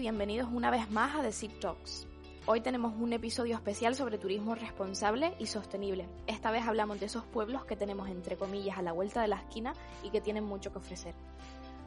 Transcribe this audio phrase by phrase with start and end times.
[0.00, 2.06] bienvenidos una vez más a The Sea Talks.
[2.46, 6.08] Hoy tenemos un episodio especial sobre turismo responsable y sostenible.
[6.26, 9.36] Esta vez hablamos de esos pueblos que tenemos entre comillas a la vuelta de la
[9.36, 11.14] esquina y que tienen mucho que ofrecer.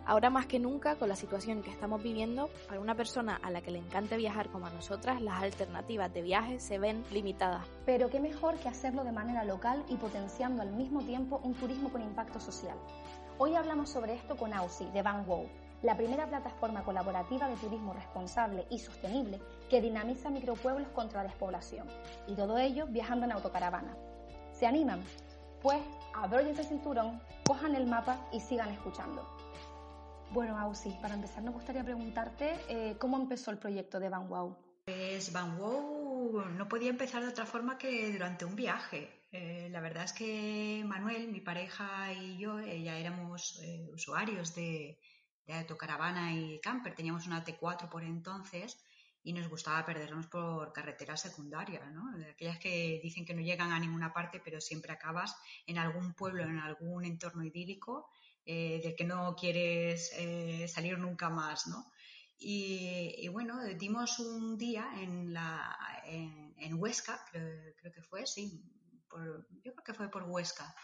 [0.05, 3.61] Ahora más que nunca, con la situación que estamos viviendo, para una persona a la
[3.61, 7.65] que le encante viajar como a nosotras, las alternativas de viaje se ven limitadas.
[7.87, 11.91] Pero qué mejor que hacerlo de manera local y potenciando al mismo tiempo un turismo
[11.91, 12.77] con impacto social.
[13.39, 15.47] Hoy hablamos sobre esto con AUSI, de Van Wow,
[15.83, 21.87] la primera plataforma colaborativa de turismo responsable y sostenible que dinamiza micropueblos contra despoblación.
[22.27, 23.95] Y todo ello viajando en autocaravana.
[24.53, 25.03] ¿Se animan?
[25.61, 25.81] Pues
[26.15, 29.27] abróyense el cinturón, cojan el mapa y sigan escuchando.
[30.31, 34.57] Bueno, Ausi, para empezar nos gustaría preguntarte eh, cómo empezó el proyecto de Van Wow.
[34.85, 39.09] Pues Van Wow no podía empezar de otra forma que durante un viaje.
[39.31, 44.97] Eh, la verdad es que Manuel, mi pareja y yo eh, ya éramos usuarios de,
[45.45, 46.95] de autocaravana y camper.
[46.95, 48.77] Teníamos una T4 por entonces
[49.23, 52.03] y nos gustaba perdernos por carreteras secundarias, ¿no?
[52.29, 56.43] aquellas que dicen que no llegan a ninguna parte, pero siempre acabas en algún pueblo,
[56.43, 58.09] en algún entorno idílico
[58.45, 61.85] eh, del que no quieres eh, salir nunca más, ¿no?
[62.45, 68.61] Y, bueno, dimos un día en, la, en, Huesca, creo, que fue, sí,
[69.63, 70.75] yo creo que fue por Huesca.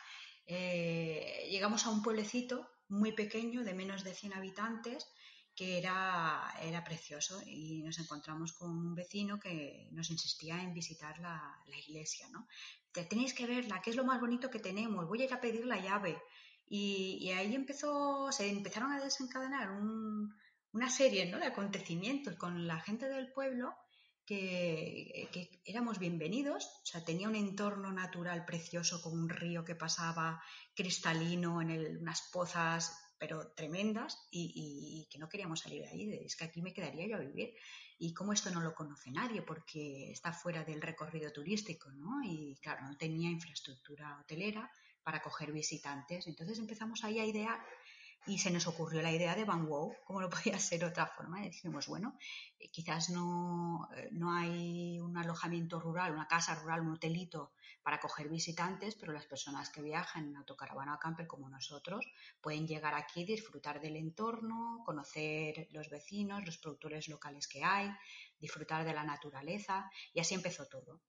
[0.52, 5.08] Eh, llegamos a un pueblecito muy pequeño, de menos de 100 habitantes,
[5.56, 11.20] que era, era precioso y nos encontramos con un vecino que nos insistía en visitar
[11.20, 12.48] la, la iglesia, ¿no?
[12.92, 15.42] Te tenéis que verla, que es lo más bonito que tenemos, voy a ir a
[15.42, 16.20] pedir la llave.
[16.68, 19.72] Y, ahí empezó, se empezaron a desencadenar
[20.72, 21.38] una serie ¿no?
[21.40, 23.76] de acontecimientos con la gente del pueblo
[24.30, 30.40] que, éramos bienvenidos, o sea, tenía un entorno natural precioso con un río que pasaba
[30.76, 36.46] cristalino en unas pozas pero tremendas y, que no queríamos salir de ahí, es que
[36.46, 37.54] aquí me quedaría yo a vivir.
[37.98, 42.24] Y como esto no lo conoce nadie porque está fuera del recorrido turístico, ¿no?
[42.24, 44.72] Y claro, no tenía infraestructura hotelera,
[45.04, 46.28] para coger visitantes.
[46.28, 47.60] Entonces empezamos ahí a idear
[48.30, 51.44] y se nos ocurrió la idea de Van Wow, como no podía ser otra forma.
[51.44, 52.16] Y dijimos, bueno,
[52.60, 58.00] eh, quizás no, eh, no hay un alojamiento rural, una casa rural, un hotelito para
[58.00, 62.06] coger visitantes, pero las personas que viajan en autocaravana o camper como nosotros
[62.40, 67.90] pueden llegar aquí, disfrutar del entorno, conocer los vecinos, los productores locales que hay,
[68.40, 71.02] disfrutar de la naturaleza y así empezó todo.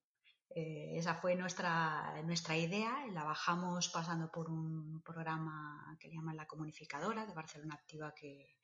[0.53, 6.35] Eh, esa fue nuestra, nuestra idea, la bajamos pasando por un programa que le llaman
[6.35, 8.57] la comunificadora de Barcelona Activa que,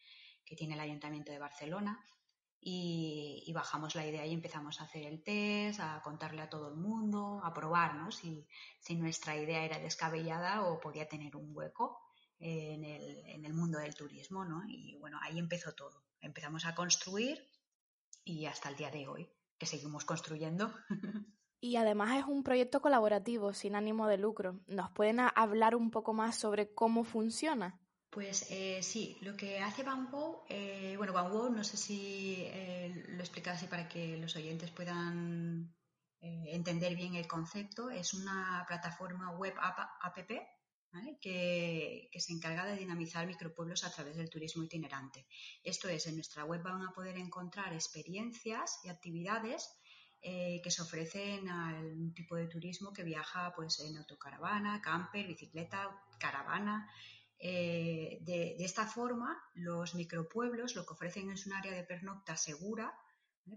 [0.56, 2.02] tiene el Ayuntamiento de Barcelona
[2.59, 6.76] y, bajamos la idea y empezamos a hacer el test, a contarle a todo el
[6.76, 8.47] mundo, a probarnos si,
[8.80, 12.00] si nuestra idea era descabellada o podía tener un hueco
[12.40, 14.46] en el, en el mundo del turismo.
[14.46, 14.64] ¿no?
[14.68, 16.06] Y bueno, ahí empezó todo.
[16.22, 17.46] Empezamos a construir
[18.24, 20.74] y hasta el día de hoy, que seguimos construyendo.
[21.59, 24.59] Y además es un proyecto colaborativo, sin ánimo de lucro.
[24.68, 27.79] ¿Nos pueden hablar un poco más sobre cómo funciona?
[28.09, 33.19] Pues eh, sí, lo que hace Bamboo, eh, bueno, Bamboo, no sé si eh, lo
[33.19, 35.73] explica así para que los oyentes puedan
[36.19, 39.78] entender bien el concepto, es una plataforma web app,
[41.22, 45.28] que, que, se encarga de dinamizar micropueblos a través del turismo itinerante.
[45.63, 49.78] Esto es, en nuestra web van a poder encontrar experiencias y actividades
[50.22, 56.03] eh, que se ofrecen al tipo de turismo que viaja pues, en autocaravana, camper, bicicleta,
[56.19, 56.89] caravana.
[57.39, 62.94] Eh, de, esta forma, los micropueblos lo que ofrecen es un área de pernocta segura,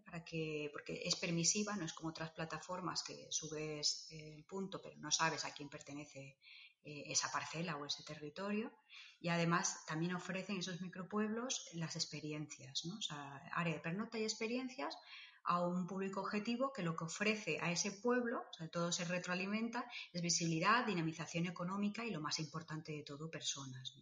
[0.05, 4.97] para que, porque es permisiva, no es como otras plataformas que subes el punto pero
[4.99, 6.39] no sabes a quién pertenece
[6.85, 8.73] eh, esa parcela o ese territorio.
[9.21, 12.97] Y además también ofrecen esos micropueblos las experiencias, ¿no?
[12.97, 14.97] o sea, área de pernocta y experiencias
[15.45, 19.85] a un público objetivo que lo que ofrece a ese pueblo, sobre todo se retroalimenta,
[20.13, 23.95] es visibilidad, dinamización económica y lo más importante de todo, personas.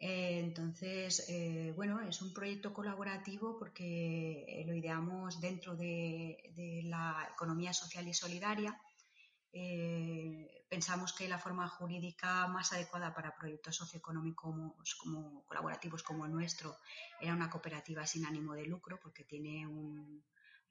[0.00, 7.72] Eh, entonces, eh, bueno, es un proyecto colaborativo porque lo ideamos dentro de, la economía
[7.72, 8.78] social y solidaria.
[9.52, 16.32] Eh, pensamos que la forma jurídica más adecuada para proyectos socioeconómicos como, colaborativos como el
[16.32, 16.76] nuestro
[17.20, 20.24] era una cooperativa sin ánimo de lucro porque tiene un,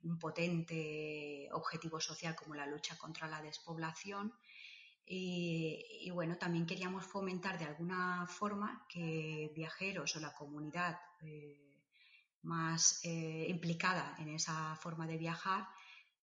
[0.04, 4.34] un potente objetivo social como la lucha contra la despoblación.
[5.06, 11.82] Y, bueno, también queríamos fomentar de alguna forma que viajeros o la comunidad eh,
[12.44, 15.68] más eh, implicada en esa forma de viajar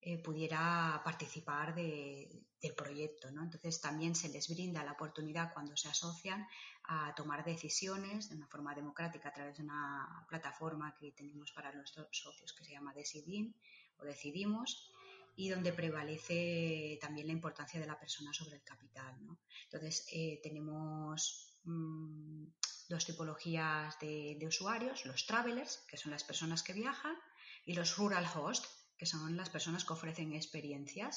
[0.02, 3.30] eh, pudiera participar del proyecto.
[3.30, 3.42] ¿no?
[3.42, 6.46] Entonces también se les brinda la oportunidad cuando se asocian
[6.84, 11.72] a tomar decisiones de una forma democrática a través de una plataforma que tenemos para
[11.72, 13.52] nuestros socios que se llama Decidim
[13.98, 14.90] o Decidimos
[15.36, 19.14] y donde prevalece también la importancia de la persona sobre el capital.
[19.64, 22.44] Entonces eh, tenemos mm,
[22.88, 27.16] dos tipologías de, de usuarios, los travelers, que son las personas que viajan,
[27.64, 31.12] y los rural hosts, que son las personas que ofrecen experiencias.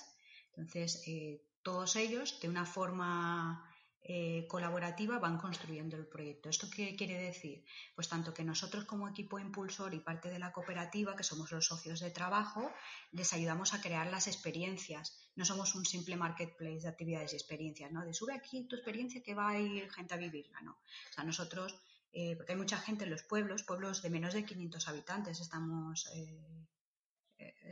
[0.52, 3.70] Entonces, eh, todos ellos, de una forma
[4.04, 6.48] eh, colaborativa, van construyendo el proyecto.
[6.48, 7.66] ¿Esto qué quiere decir?
[7.94, 11.66] Pues tanto que nosotros como equipo impulsor y parte de la cooperativa, que somos los
[11.66, 12.72] socios de trabajo,
[13.12, 15.20] les ayudamos a crear las experiencias.
[15.36, 18.06] No somos un simple marketplace de actividades y experiencias, ¿no?
[18.06, 20.72] De sube aquí tu experiencia que va a ir gente a vivirla, ¿no?
[20.72, 21.76] O sea, nosotros,
[22.14, 26.08] eh, porque hay mucha gente en los pueblos, pueblos de menos de 500 habitantes, estamos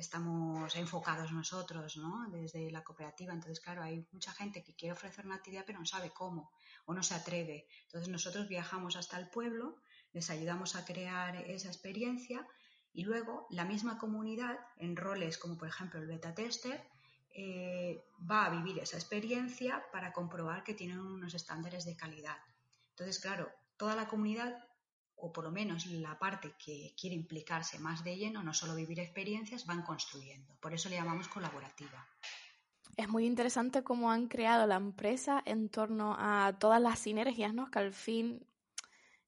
[0.01, 2.27] estamos enfocados nosotros, ¿no?
[2.29, 3.33] Desde la cooperativa.
[3.33, 6.51] Entonces, claro, hay mucha gente que quiere ofrecer una actividad pero no sabe cómo
[6.85, 7.67] o no se atreve.
[7.83, 9.77] Entonces, nosotros viajamos hasta el pueblo,
[10.11, 12.45] les ayudamos a crear esa experiencia
[12.93, 16.83] y luego la misma comunidad, en roles como por ejemplo el beta tester,
[17.33, 22.37] eh, va a vivir esa experiencia para comprobar que tienen unos estándares de calidad.
[22.89, 24.57] Entonces, claro, toda la comunidad
[25.21, 28.99] o por lo menos la parte que quiere implicarse más de lleno, no solo vivir
[28.99, 30.53] experiencias, van construyendo.
[30.59, 32.07] Por eso le llamamos colaborativa.
[32.97, 37.71] Es muy interesante cómo han creado la empresa en torno a todas las sinergias, ¿no?
[37.71, 38.45] Que al fin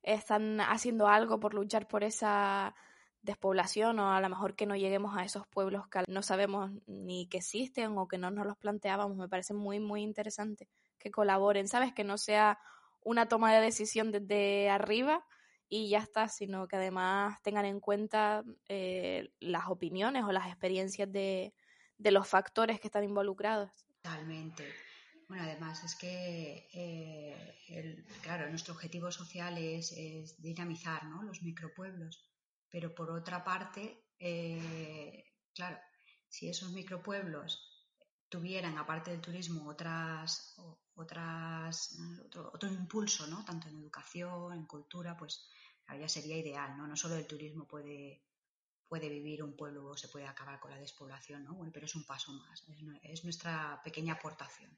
[0.01, 2.75] están haciendo algo por luchar por esa
[3.21, 7.27] despoblación o a lo mejor que no lleguemos a esos pueblos que no sabemos ni
[7.27, 9.15] que existen o que no nos los planteábamos.
[9.15, 10.67] Me parece muy, muy interesante
[10.99, 11.93] que colaboren, ¿sabes?
[11.93, 12.59] Que no sea
[13.01, 15.25] una toma de decisión desde arriba,
[15.75, 21.11] y ya está, sino que además tengan en cuenta eh, las opiniones o las experiencias
[21.11, 21.51] de,
[21.97, 23.71] los factores que están involucrados.
[24.03, 24.71] Totalmente.
[25.27, 29.95] Bueno, además es que, eh, claro, nuestro objetivo social es,
[30.39, 31.23] dinamizar ¿no?
[31.23, 32.23] los micropueblos,
[32.69, 35.79] pero por otra parte, eh, claro,
[36.29, 37.89] si esos micropueblos
[38.29, 40.55] tuvieran, aparte del turismo, otras,
[40.95, 43.43] otras, otro, otro impulso, ¿no?
[43.43, 45.47] tanto en educación, en cultura, pues
[45.99, 46.87] ya sería ideal, ¿no?
[46.87, 48.21] No solo el turismo puede,
[48.87, 51.53] puede vivir un pueblo o se puede acabar con la despoblación, ¿no?
[51.53, 52.63] Bueno, pero es un paso más,
[53.03, 54.71] es, nuestra pequeña aportación.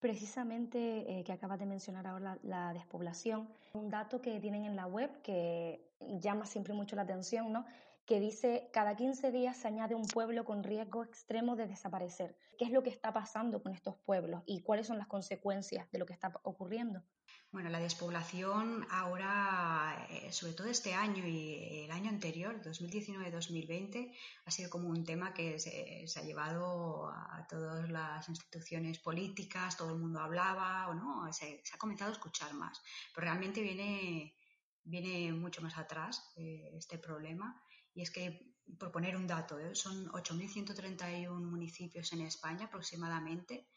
[0.00, 0.78] Precisamente
[1.18, 5.22] eh, que acabas de mencionar ahora la, despoblación, un dato que tienen en la web
[5.22, 7.64] que llama siempre mucho la atención, ¿no?
[8.06, 12.36] Que dice cada 15 días se añade un pueblo con riesgo extremo de desaparecer.
[12.58, 15.98] ¿Qué es lo que está pasando con estos pueblos y cuáles son las consecuencias de
[15.98, 17.02] lo que está ocurriendo?
[17.50, 24.12] Bueno, la despoblación ahora, eh, sobre todo este año y el año anterior, 2019-2020,
[24.44, 29.94] ha sido como un tema que se, ha llevado a todas las instituciones políticas, todo
[29.94, 32.82] el mundo hablaba, o no, se, ha comenzado a escuchar más.
[33.14, 34.34] Pero realmente viene,
[34.82, 37.62] viene mucho más atrás eh, este problema.
[37.94, 39.74] Y es que, por poner un dato, ¿eh?
[39.74, 43.68] son 8.131 municipios en España aproximadamente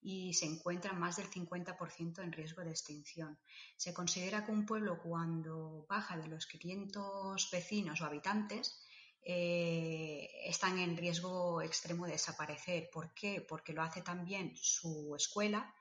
[0.00, 3.38] y se encuentra más del 50% en riesgo de extinción.
[3.76, 8.86] Se considera que un pueblo cuando baja de los 500 vecinos o habitantes
[9.28, 12.88] eh, están en riesgo extremo de desaparecer.
[12.92, 13.40] ¿Por qué?
[13.40, 15.74] Porque lo hace también su escuela,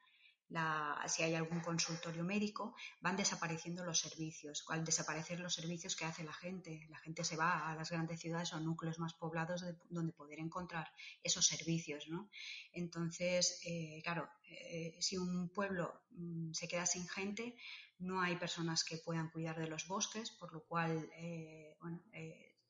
[1.08, 4.64] si hay algún consultorio médico, van desapareciendo los servicios.
[4.70, 6.86] Al desaparecer los servicios, ¿qué hace la gente?
[6.90, 10.40] La gente se va a las grandes ciudades o a núcleos más poblados donde poder
[10.40, 10.92] encontrar
[11.24, 12.08] esos servicios.
[12.08, 12.30] ¿no?
[12.74, 17.56] Entonces, eh, claro, eh, si un pueblo mm, se queda sin gente,
[18.00, 21.78] no hay personas que puedan cuidar de los bosques, por lo cual eh,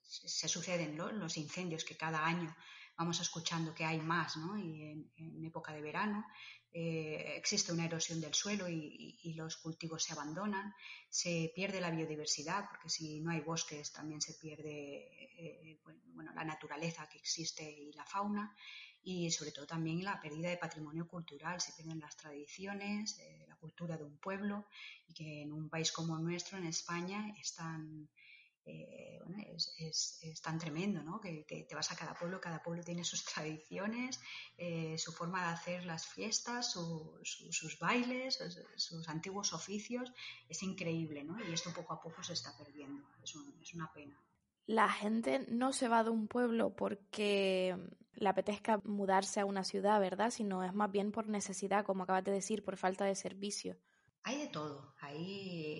[0.01, 2.55] se, suceden los incendios que cada año
[2.97, 4.57] vamos escuchando que hay más, ¿no?
[4.57, 4.83] Y
[5.17, 6.25] en, época de verano
[6.77, 10.73] eh, existe una erosión del suelo y, los cultivos se abandonan,
[11.09, 15.79] se pierde la biodiversidad, porque si no hay bosques también se pierde eh,
[16.13, 18.53] bueno, la naturaleza que existe y la fauna,
[19.01, 23.55] y sobre todo también la pérdida de patrimonio cultural, se pierden las tradiciones, eh, la
[23.55, 24.67] cultura de un pueblo,
[25.07, 28.09] y que en un país como nuestro, en España, están
[28.65, 29.43] eh, bueno,
[29.77, 31.19] es, tan tremendo, ¿no?
[31.19, 34.19] Que, te vas a cada pueblo, cada pueblo tiene sus tradiciones,
[34.57, 38.39] eh, su forma de hacer las fiestas, sus bailes,
[38.75, 40.11] sus, antiguos oficios,
[40.49, 41.37] es increíble, ¿no?
[41.45, 44.19] Y esto poco a poco se está perdiendo, es, es una pena.
[44.67, 47.75] La gente no se va de un pueblo porque
[48.15, 50.31] le apetezca mudarse a una ciudad, ¿verdad?
[50.31, 53.77] Sino es más bien por necesidad, como acabas de decir, por falta de servicio.
[54.27, 54.95] Hay de todo.
[55.01, 55.21] Hay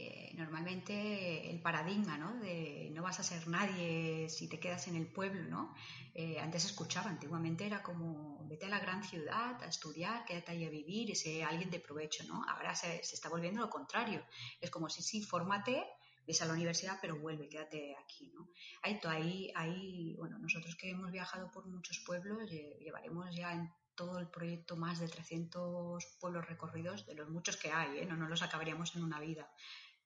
[0.06, 2.40] eh, normalmente el paradigma, ¿no?
[2.40, 5.74] De no vas a ser nadie si te quedas en el pueblo, ¿no?
[6.14, 10.64] Eh, antes escuchaba, antiguamente era como vete a la gran ciudad a estudiar, quédate ahí
[10.64, 12.44] a vivir y sé alguien de provecho, ¿no?
[12.48, 14.24] Ahora se, está volviendo lo contrario.
[14.62, 15.84] Es como si sí, fórmate,
[16.28, 18.48] ves a la universidad, pero vuelve, quédate aquí, ¿no?
[18.84, 24.28] Hay, ahí, ahí, bueno, nosotros que hemos viajado por muchos pueblos, llevaremos ya todo el
[24.28, 28.06] proyecto más de 300 pueblos recorridos, de los muchos que hay, ¿eh?
[28.06, 29.50] no, los acabaríamos en una vida,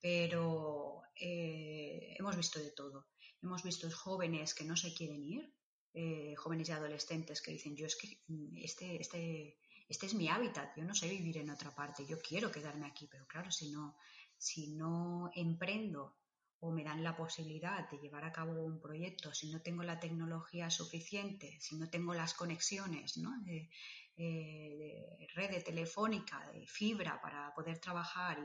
[0.01, 3.08] pero eh, hemos visto de todo.
[3.41, 5.53] Hemos visto jóvenes que no se quieren ir,
[5.93, 10.29] eh, jóvenes y adolescentes que dicen, yo es que mm, este, este, este es mi
[10.29, 13.72] hábitat, yo no sé vivir en otra parte, yo quiero quedarme aquí, pero claro, si
[13.72, 13.98] no,
[14.38, 16.17] si no emprendo
[16.62, 20.00] o me dan la posibilidad de llevar a cabo un proyecto, si no tengo la
[20.00, 23.32] tecnología suficiente, si no tengo las conexiones ¿no?
[23.44, 23.70] de,
[24.18, 28.38] eh, red telefónica, de fibra para poder trabajar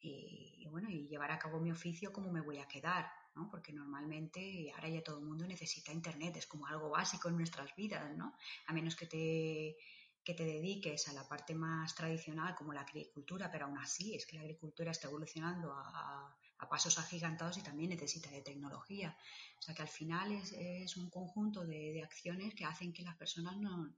[0.00, 3.08] y, bueno, y llevar a cabo mi oficio, ¿cómo me voy a quedar?
[3.34, 3.48] ¿no?
[3.50, 7.74] Porque normalmente ahora ya todo el mundo necesita Internet, es como algo básico en nuestras
[7.76, 8.34] vidas, ¿no?
[8.66, 9.76] A menos que te
[10.24, 14.26] que te dediques a la parte más tradicional como la agricultura, pero aún así es
[14.26, 19.16] que la agricultura está evolucionando a, a pasos agigantados y también necesita de tecnología.
[19.58, 23.16] O sea que al final es, un conjunto de, de, acciones que hacen que las
[23.16, 23.92] personas no,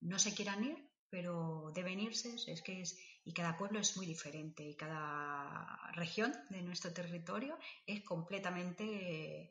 [0.00, 2.36] no, se quieran ir, pero deben irse.
[2.46, 7.58] Es que es, y cada pueblo es muy diferente y cada región de nuestro territorio
[7.86, 9.50] es completamente,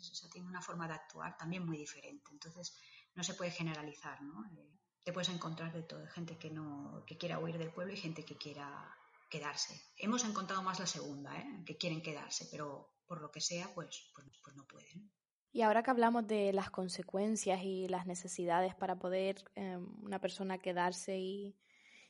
[0.00, 2.30] o sea, tiene una forma de actuar también muy diferente.
[2.32, 2.78] Entonces
[3.14, 4.46] no se puede generalizar, ¿no?
[4.56, 4.70] Eh,
[5.04, 8.24] te puedes encontrar de todo, gente que no que quiera huir del pueblo y gente
[8.24, 8.94] que quiera
[9.30, 9.80] quedarse.
[9.96, 11.62] Hemos encontrado más la segunda, ¿eh?
[11.64, 15.10] que quieren quedarse, pero por lo que sea, pues, pues, pues, no pueden.
[15.52, 20.58] Y ahora que hablamos de las consecuencias y las necesidades para poder em, una persona
[20.58, 21.56] quedarse y,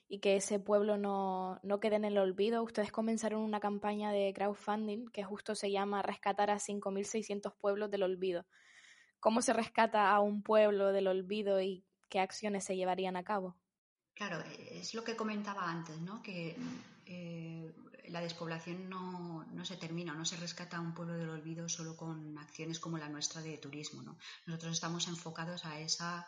[0.09, 4.33] y, que ese pueblo no, no quede en el olvido, ustedes comenzaron una campaña de
[4.35, 8.47] crowdfunding que justo se llama Rescatar a 5.600 pueblos del olvido.
[9.21, 13.57] ¿Cómo se rescata a un pueblo del olvido y qué acciones se llevarían a cabo?
[14.15, 16.21] Claro, es lo que comentaba antes, ¿no?
[16.21, 16.55] Que
[17.13, 17.75] eh,
[18.07, 21.97] la despoblación no, no, se termina, no se rescata a un pueblo del olvido solo
[21.97, 24.03] con acciones como la nuestra de turismo.
[24.03, 24.17] ¿no?
[24.47, 26.25] Nosotros estamos enfocados a esa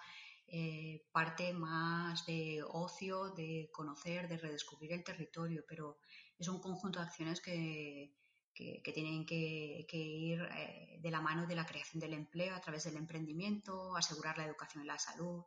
[0.49, 5.99] eh, parte más de ocio, de conocer, de redescubrir el territorio, pero
[6.37, 8.17] es un conjunto de acciones que,
[8.53, 12.83] que, tienen que, ir eh, de la mano de la creación del empleo a través
[12.83, 15.45] del emprendimiento, asegurar la educación y la salud,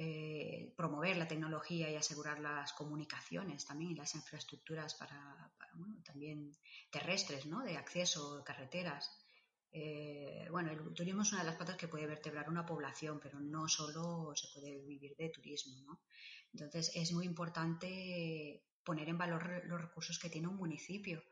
[0.00, 5.50] eh, promover la tecnología y asegurar las comunicaciones también y las infraestructuras para,
[6.04, 6.56] también
[6.88, 7.64] terrestres, ¿no?
[7.64, 9.10] de acceso, carreteras.
[9.72, 13.40] Eh, bueno, el turismo es una de las patas que puede vertebrar una población, pero
[13.40, 15.82] no solo se puede vivir de turismo.
[15.82, 16.00] ¿no?
[16.52, 21.24] Entonces, es muy importante poner en valor los recursos que tiene un municipio,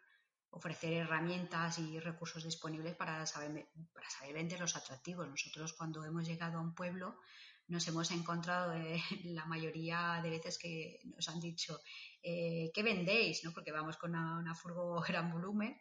[0.51, 5.29] ofrecer herramientas y recursos disponibles para saber, para saber vender los atractivos.
[5.29, 7.21] Nosotros cuando hemos llegado a un pueblo
[7.69, 11.81] nos hemos encontrado eh, la mayoría de veces que nos han dicho,
[12.23, 13.45] eh, ¿qué vendéis?
[13.45, 13.53] ¿no?
[13.53, 15.77] Porque vamos con una, furgo gran volumen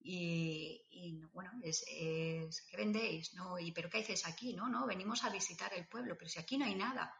[0.00, 3.34] y, bueno, es, ¿qué vendéis?
[3.34, 3.58] ¿no?
[3.58, 4.54] ¿Y pero qué haces aquí?
[4.54, 7.12] No, no, venimos a visitar el pueblo, pero si aquí no hay nada.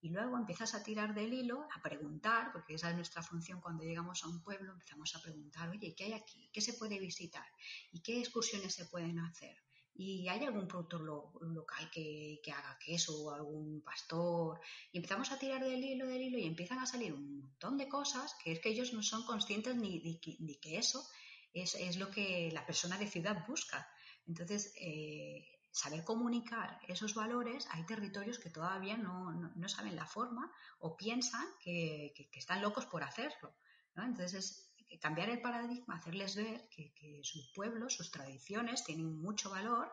[0.00, 3.82] Y luego empiezas a tirar del hilo, a preguntar, porque esa es nuestra función cuando
[3.82, 6.48] llegamos a un pueblo, empezamos a preguntar, oye, ¿qué hay aquí?
[6.52, 7.46] ¿Qué se puede visitar?
[7.90, 9.56] ¿Y qué excursiones se pueden hacer?
[10.00, 14.60] Y hay algún productor local que, haga queso o algún pastor
[14.92, 17.88] y empezamos a tirar del hilo del hilo y empiezan a salir un montón de
[17.88, 21.04] cosas que es que ellos no son conscientes ni de que, eso
[21.52, 23.90] es, lo que la persona de ciudad busca.
[24.28, 30.96] Entonces, eh, saber comunicar esos valores, hay territorios que todavía no, saben la forma o
[30.96, 33.56] piensan que, están locos por hacerlo.
[33.96, 34.67] Entonces,
[35.00, 39.90] cambiar el paradigma, hacerles ver que, su pueblo, sus tradiciones tienen mucho valor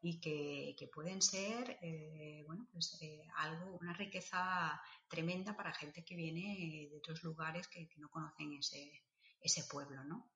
[0.00, 6.16] y que, pueden ser eh, bueno, pues, eh, algo, una riqueza tremenda para gente que
[6.16, 9.04] viene de otros lugares que, no conocen ese,
[9.40, 10.30] ese pueblo, ¿no?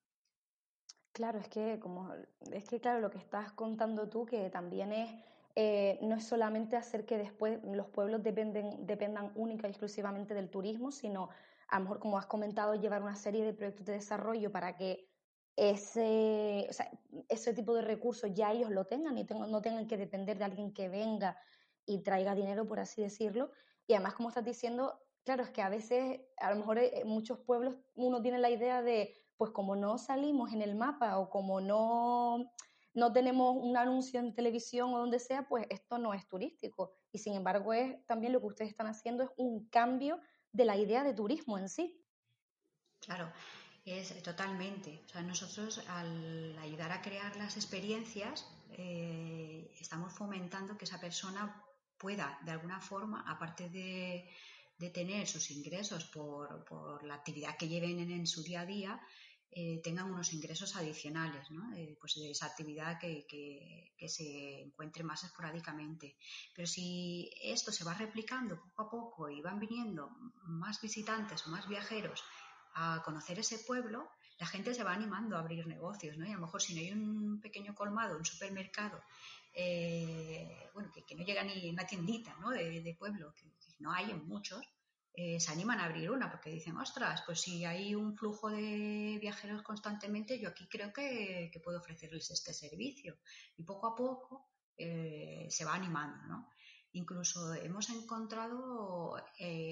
[1.12, 2.10] Claro, es que como
[2.50, 5.10] es que claro lo que estás contando tú que también es
[5.54, 10.48] eh, no es solamente hacer que después los pueblos dependen, dependan única y exclusivamente del
[10.48, 11.28] turismo, sino
[11.72, 15.08] a lo mejor, como has comentado, llevar una serie de proyectos de desarrollo para que
[15.56, 16.90] ese, o sea,
[17.30, 20.74] ese tipo de recursos ya ellos lo tengan y no tengan que depender de alguien
[20.74, 21.38] que venga
[21.86, 23.52] y traiga dinero, por así decirlo.
[23.86, 27.38] Y además, como estás diciendo, claro, es que a veces, a lo mejor en muchos
[27.38, 31.62] pueblos uno tiene la idea de, pues como no salimos en el mapa o como
[31.62, 32.52] no,
[32.92, 36.92] no tenemos un anuncio en televisión o donde sea, pues esto no es turístico.
[37.12, 40.20] Y sin embargo, es también lo que ustedes están haciendo es un cambio
[40.52, 41.98] de la idea de turismo en sí.
[43.00, 43.32] Claro,
[43.84, 45.02] Es totalmente.
[45.06, 51.64] O sea, nosotros al ayudar a crear las experiencias, eh, estamos fomentando que esa persona
[51.98, 54.28] pueda, de alguna forma, aparte de,
[54.92, 59.00] tener sus ingresos por, la actividad que lleven en, su día a día,
[59.54, 61.74] eh, tengan unos ingresos adicionales, ¿no?
[61.76, 66.16] Eh, pues de esa actividad que, que, se encuentre más esporádicamente.
[66.54, 70.10] Pero si esto se va replicando poco a poco y van viniendo
[70.44, 72.24] más visitantes más viajeros
[72.74, 76.26] a conocer ese pueblo, la gente se va animando a abrir negocios, ¿no?
[76.26, 79.00] Y a lo mejor si no hay un pequeño colmado, un supermercado,
[79.54, 82.50] eh, bueno, que, no llega ni una tiendita, ¿no?
[82.50, 83.44] De, pueblo, que,
[83.78, 84.62] no hay en muchos,
[85.14, 89.18] eh, se animan a abrir una porque dicen, ostras, pues si hay un flujo de
[89.20, 93.18] viajeros constantemente, yo aquí creo que, puedo ofrecerles este servicio.
[93.56, 96.48] Y poco a poco eh, se va animando, ¿no?
[96.92, 99.16] Incluso hemos encontrado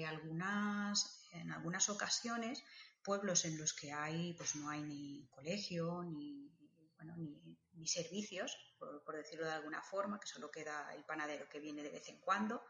[0.07, 2.63] algunas, en algunas ocasiones
[3.03, 6.51] pueblos en los que hay, pues no hay ni colegio, ni,
[6.95, 11.81] bueno, ni, servicios, por, decirlo de alguna forma, que solo queda el panadero que viene
[11.81, 12.63] de vez en cuando,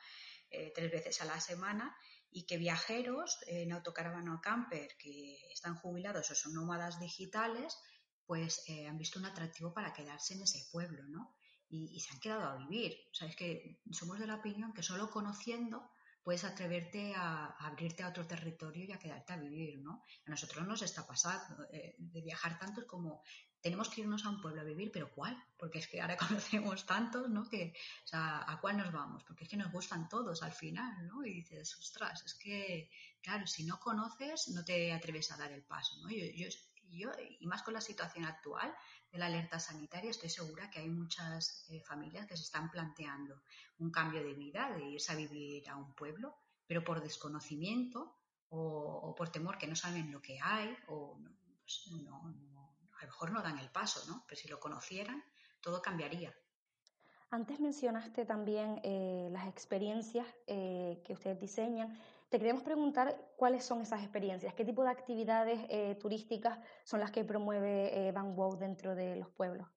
[0.50, 1.96] eh, tres veces a la semana,
[2.32, 7.78] y que viajeros en autocaravana o camper que están jubilados o son nómadas digitales,
[8.26, 11.36] pues eh, han visto un atractivo para quedarse en ese pueblo, ¿no?
[11.68, 12.98] Y, y, se han quedado a vivir.
[13.12, 15.90] O sea, es que somos de la opinión que solo conociendo
[16.24, 20.04] puedes atreverte a, abrirte a otro territorio y a quedarte a vivir, ¿no?
[20.26, 23.24] A nosotros nos está pasando eh, de viajar tanto como
[23.62, 25.38] tenemos que irnos a un pueblo a vivir, pero ¿cuál?
[25.58, 27.48] Porque es que ahora conocemos tantos, ¿no?
[27.48, 27.74] Que,
[28.12, 29.24] ¿a cuál nos vamos?
[29.24, 31.24] Porque es que nos gustan todos al final, ¿no?
[31.24, 32.90] Y dices, ostras, es que,
[33.22, 36.10] claro, si no conoces, no te atreves a dar el paso, ¿no?
[36.10, 36.48] Yo, yo,
[36.90, 38.74] yo y más con la situación actual,
[39.12, 43.42] de la alerta sanitaria, estoy segura que hay muchas eh, familias que se están planteando
[43.80, 48.16] un cambio de vida, de irse a vivir a un pueblo, pero por desconocimiento
[48.50, 51.18] o, por temor que no saben lo que hay o
[51.62, 54.24] pues a lo mejor no dan el paso, ¿no?
[54.28, 55.24] Pero si lo conocieran,
[55.62, 56.34] todo cambiaría.
[57.30, 61.98] Antes mencionaste también eh, las experiencias eh, que ustedes diseñan.
[62.32, 67.12] Te queremos preguntar cuáles son esas experiencias, qué tipo de actividades eh, turísticas son las
[67.12, 69.68] que promueve eh, Van Gogh dentro de los pueblos.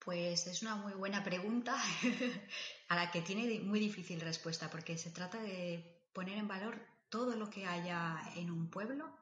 [0.00, 1.76] Pues es una muy buena pregunta
[2.88, 7.36] a la que tiene muy difícil respuesta porque se trata de poner en valor todo
[7.36, 9.16] lo que haya en un pueblo.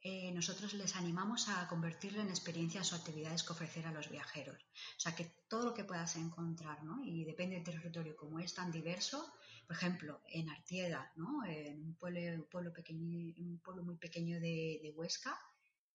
[0.00, 4.62] Eh, nosotros les animamos a convertirlo en experiencias o actividades que ofrecer a los viajeros.
[4.96, 7.02] O sea, que todo lo que puedas encontrar, ¿no?
[7.04, 9.34] Y depende del territorio, como es tan diverso,
[9.66, 11.44] por ejemplo, en Artieda, ¿no?
[11.44, 15.38] en un pueblo, pueblo, un pueblo muy pequeño de, Huesca,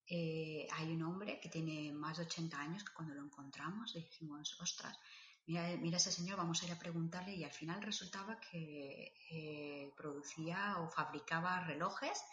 [0.08, 4.60] eh, hay un hombre que tiene más de 80 años que cuando lo encontramos dijimos,
[4.60, 4.98] ostras,
[5.46, 9.94] mira, mira ese señor, vamos a ir a preguntarle y al final resultaba que eh,
[9.96, 12.24] producía o fabricaba relojes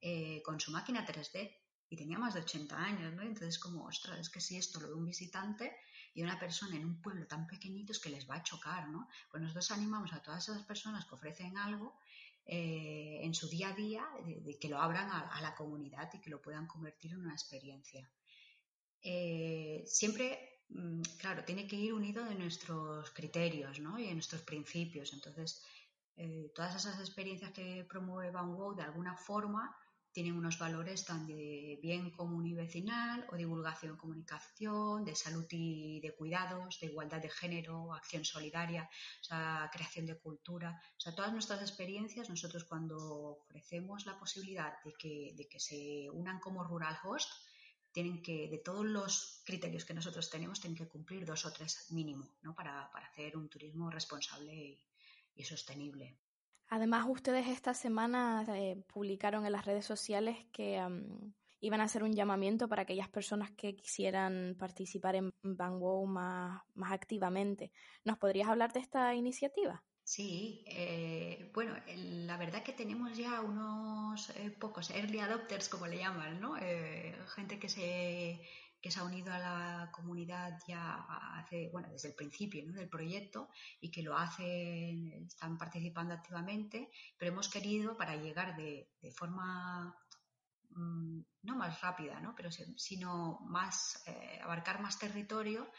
[0.00, 1.50] eh, con su máquina 3D
[1.88, 3.22] y tenía más de 80 años, ¿no?
[3.22, 5.76] Entonces como, ostras, es que si esto lo ve un visitante,
[6.14, 9.08] y una persona en un pueblo tan pequeñito es que les va a chocar, ¿no?
[9.30, 11.98] Pues nosotros animamos a todas esas personas que ofrecen algo
[12.46, 16.30] eh, en su día a día de, que lo abran a, la comunidad y que
[16.30, 18.08] lo puedan convertir en una experiencia.
[19.02, 23.98] Eh, siempre, mm, claro, tiene que ir unido de nuestros criterios ¿no?
[23.98, 25.12] y de nuestros principios.
[25.14, 25.64] Entonces,
[26.16, 29.76] eh, todas esas experiencias que promueve Van Gogh de alguna forma
[30.14, 35.98] tienen unos valores tan de bien común y vecinal o divulgación, comunicación, de salud y
[36.00, 38.88] de cuidados, de igualdad de género, acción solidaria,
[39.20, 40.80] o sea, creación de cultura.
[40.96, 42.96] O sea, todas nuestras experiencias, nosotros cuando
[43.42, 47.30] ofrecemos la posibilidad de que, se unan como rural host,
[47.90, 51.90] tienen que, de todos los criterios que nosotros tenemos, tienen que cumplir dos o tres
[51.90, 52.54] mínimo, ¿no?
[52.54, 54.78] Para hacer un turismo responsable
[55.34, 56.23] y sostenible.
[56.68, 60.82] Además, ustedes esta semana eh, publicaron en las redes sociales que
[61.60, 66.92] iban a hacer un llamamiento para aquellas personas que quisieran participar en Van más, más
[66.92, 67.70] activamente.
[68.04, 69.82] ¿Nos podrías hablar de esta iniciativa?
[70.02, 75.96] Sí, eh, bueno, la verdad que tenemos ya unos eh, pocos early adopters, como le
[75.96, 76.54] llaman, ¿no?
[77.34, 78.42] gente que se
[78.84, 81.06] que se ha unido a la comunidad ya
[81.90, 83.48] desde el principio del proyecto
[83.80, 89.96] y que lo hacen, están participando activamente, pero hemos querido para llegar de, forma
[90.68, 92.34] mm, no más rápida, ¿no?
[92.36, 95.70] pero sino más eh, abarcar más territorio,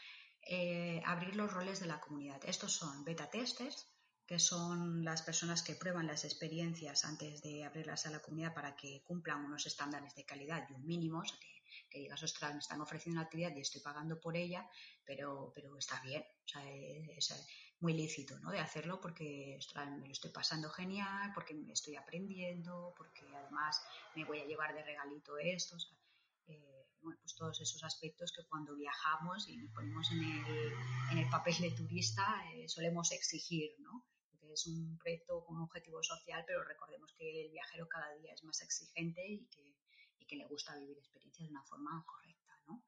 [0.42, 2.40] eh, abrir los roles de la comunidad.
[2.44, 3.86] Estos son beta testers,
[4.26, 8.74] que son las personas que prueban las experiencias antes de abrirlas a la comunidad para
[8.74, 11.55] que cumplan unos estándares de calidad y un mínimo, que
[11.92, 14.68] digas, ostras, me están ofreciendo una actividad y estoy pagando por ella,
[15.04, 17.32] pero, pero está bien, o sea, es,
[17.80, 18.50] muy lícito, ¿no?
[18.50, 19.58] De hacerlo porque,
[20.00, 23.82] me lo estoy pasando genial, porque me estoy aprendiendo, porque además
[24.14, 25.96] me voy a llevar de regalito esto, o sea,
[26.46, 30.72] eh, pues todos esos aspectos que cuando viajamos y nos ponemos en el,
[31.12, 34.06] en el papel de turista eh, solemos exigir, ¿no?
[34.30, 38.32] Porque es un proyecto con un objetivo social, pero recordemos que el viajero cada día
[38.32, 39.76] es más exigente y que,
[40.26, 42.82] que le gusta vivir experiencias de una forma correcta, ¿no?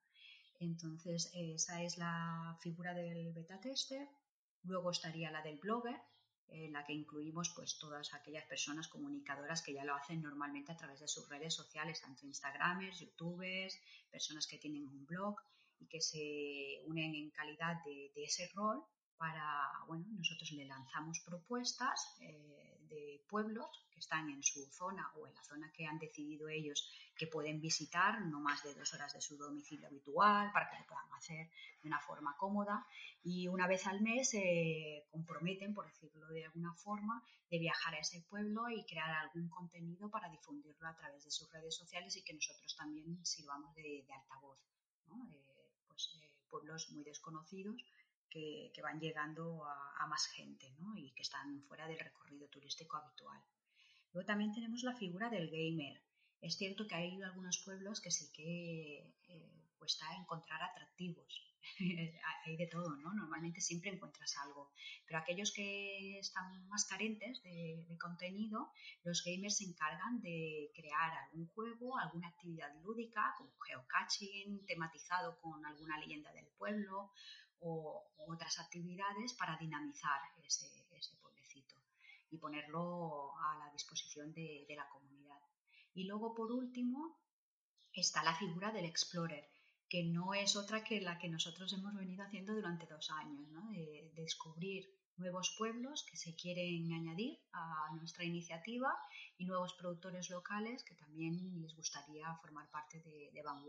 [0.61, 4.09] Entonces, esa es la figura del beta tester.
[4.65, 6.01] Luego estaría la del blogger,
[6.49, 10.77] en la que incluimos pues todas aquellas personas comunicadoras que ya lo hacen normalmente a
[10.77, 13.79] través de sus redes sociales, tanto Instagramers, YouTubers,
[14.11, 15.37] personas que tienen un blog
[15.79, 18.83] y que se unen en calidad de ese rol
[19.19, 25.27] para, bueno, nosotros le lanzamos propuestas eh, de pueblos que están en su zona o
[25.27, 29.13] en la zona que han decidido ellos que pueden visitar, no más de dos horas
[29.13, 31.51] de su domicilio habitual, para que lo puedan hacer
[31.83, 32.87] de una forma cómoda.
[33.25, 37.99] Y una vez al mes se comprometen, por decirlo de alguna forma, de viajar a
[37.99, 42.23] ese pueblo y crear algún contenido para difundirlo a través de sus redes sociales y
[42.23, 44.61] que nosotros también sirvamos de, altavoz.
[45.11, 47.83] Eh, pues, eh, pueblos muy desconocidos
[48.29, 53.41] que, van llegando a, más gente y que están fuera del recorrido turístico habitual.
[54.13, 56.03] Luego también tenemos la figura del gamer.
[56.41, 61.49] Es cierto que hay algunos pueblos que sí que eh, cuesta encontrar atractivos.
[62.47, 63.13] hay de todo, ¿no?
[63.15, 64.71] Normalmente siempre encuentras algo.
[65.07, 68.71] Pero aquellos que están más carentes de, contenido,
[69.05, 75.65] los gamers se encargan de crear algún juego, alguna actividad lúdica, como geocaching, tematizado con
[75.65, 77.13] alguna leyenda del pueblo,
[77.61, 80.69] o, otras actividades para dinamizar ese,
[81.23, 81.75] pueblecito
[82.31, 85.41] y ponerlo a la disposición de, la comunidad.
[85.95, 87.19] Y luego, por último,
[87.93, 89.49] está la figura del explorer,
[89.89, 94.13] que no es otra que la que nosotros hemos venido haciendo durante dos años, de,
[94.15, 98.95] descubrir nuevos pueblos que se quieren añadir a nuestra iniciativa
[99.37, 103.65] y nuevos productores locales que también les gustaría formar parte de, de Van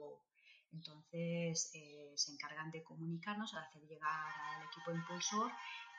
[0.72, 1.89] entonces eh,
[2.20, 5.52] se encargan de comunicarnos, de hacer llegar al equipo impulsor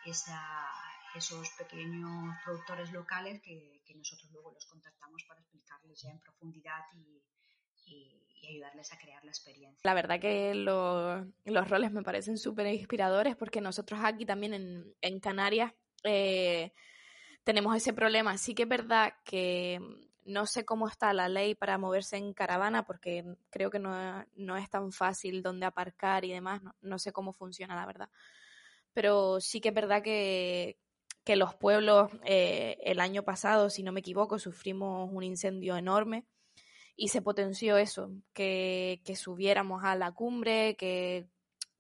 [0.05, 7.23] esos pequeños productores locales que, nosotros luego los contactamos para explicarles ya en profundidad y,
[8.49, 9.79] ayudarles a crear la experiencia.
[9.85, 15.73] La verdad que los roles me parecen súper inspiradores porque nosotros aquí también en, Canarias
[16.03, 16.73] eh,
[17.45, 18.37] tenemos ese problema.
[18.39, 19.79] Sí que es verdad que
[20.25, 24.71] no sé cómo está la ley para moverse en caravana porque creo que no, es
[24.71, 26.63] tan fácil dónde aparcar y demás.
[26.81, 28.11] No, sé cómo funciona, la verdad.
[28.93, 30.79] Pero sí que es verdad que,
[31.27, 36.27] los pueblos eh, el año pasado, si no me equivoco, sufrimos un incendio enorme
[36.97, 41.29] y se potenció eso, que, que subiéramos a la cumbre, que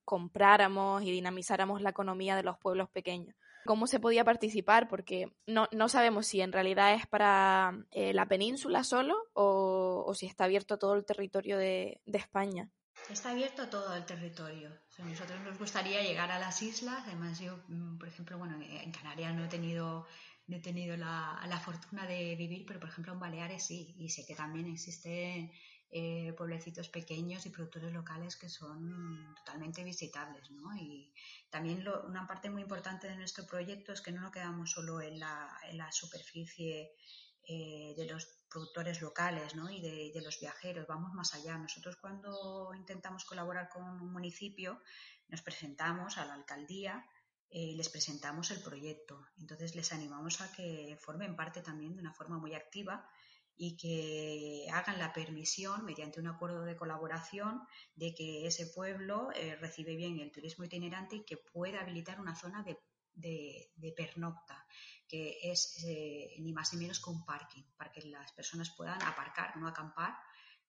[0.05, 5.69] compráramos y dinamizáramos la economía de los pueblos pequeños cómo se podía participar, porque no,
[5.73, 10.79] no sabemos si en realidad es para eh, la península solo o, si está abierto
[10.79, 12.69] todo el territorio de, España.
[13.09, 14.71] Está abierto todo el territorio.
[14.99, 17.03] a nosotros nos gustaría llegar a las islas.
[17.07, 20.07] Además, yo, mm, por ejemplo, bueno, en Canarias no he tenido,
[20.47, 23.95] no he tenido la, la fortuna de vivir, pero por ejemplo en Baleares sí.
[23.99, 25.51] Y sé que también existen
[25.93, 30.49] eh, pueblecitos pequeños y productores locales que son totalmente visitables.
[30.53, 30.73] ¿no?
[30.77, 31.13] Y
[31.51, 35.19] también una parte muy importante de nuestro proyecto es que no nos quedamos solo en
[35.19, 36.93] la, en la superficie
[37.47, 39.71] eh, de los productores locales ¿no?
[39.71, 41.59] y de, de, los viajeros, vamos más allá.
[41.59, 44.81] Nosotros cuando intentamos colaborar con un municipio
[45.29, 47.05] nos presentamos a la alcaldía
[47.53, 49.27] eh, les presentamos el proyecto.
[49.41, 53.05] Entonces les animamos a que formen parte también de una forma muy activa
[53.63, 57.61] y que hagan la permisión mediante un acuerdo de colaboración
[57.95, 62.35] de que ese pueblo eh, recibe bien el turismo itinerante y que pueda habilitar una
[62.35, 62.79] zona de,
[63.13, 64.67] de, pernocta,
[65.07, 69.03] que es eh, ni más ni menos que un parking, para que las personas puedan
[69.03, 70.17] aparcar, no acampar,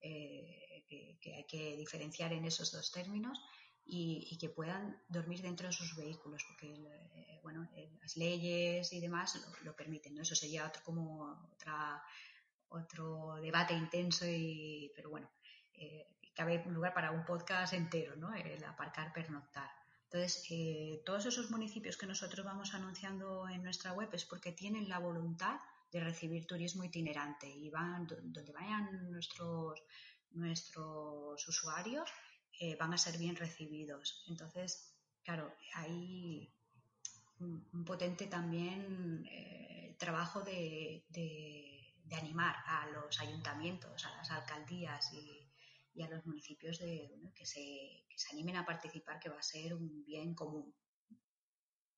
[0.01, 3.39] eh, que, hay que diferenciar en esos dos términos.
[3.83, 6.71] Y, que puedan dormir dentro de sus vehículos, porque
[7.43, 7.67] bueno,
[7.99, 10.15] las leyes y demás lo, permiten.
[10.15, 10.21] ¿no?
[10.21, 12.01] Eso sería otro, como otra
[12.71, 15.29] otro debate intenso, y, pero bueno,
[15.73, 18.33] eh, cabe lugar para un podcast entero, ¿no?
[18.33, 19.69] El aparcar, pernoctar.
[20.05, 24.89] Entonces, eh, todos esos municipios que nosotros vamos anunciando en nuestra web es porque tienen
[24.89, 25.59] la voluntad
[25.91, 29.81] de recibir turismo itinerante y van donde vayan nuestros,
[30.31, 32.09] nuestros usuarios
[32.59, 34.23] eh, van a ser bien recibidos.
[34.27, 36.53] Entonces, claro, hay
[37.39, 39.27] un, potente también
[39.97, 41.70] trabajo de de
[42.15, 48.57] animar a los ayuntamientos, a las alcaldías y, a los municipios de, que, se, animen
[48.57, 50.73] a participar, que va a ser un bien común.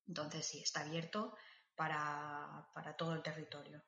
[0.08, 1.36] Entonces, sí, está abierto
[1.76, 3.84] para, todo el territorio.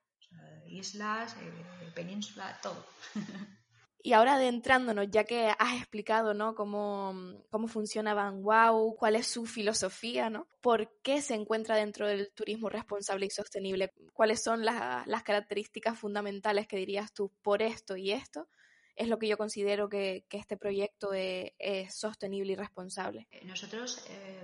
[0.67, 2.85] islas, eh, península, todo.
[4.05, 6.53] Y ahora adentrándonos, ya que has explicado ¿no?
[6.53, 10.47] cómo, cómo funciona Van Wow, cuál es su filosofía, ¿no?
[10.61, 13.93] ¿por qué se encuentra dentro del turismo responsable y sostenible?
[14.13, 18.47] ¿Cuáles son las, las características fundamentales que dirías tú por esto y esto?
[18.95, 23.27] es lo que yo considero que, que este proyecto es, es, sostenible y responsable.
[23.43, 24.41] Nosotros eh,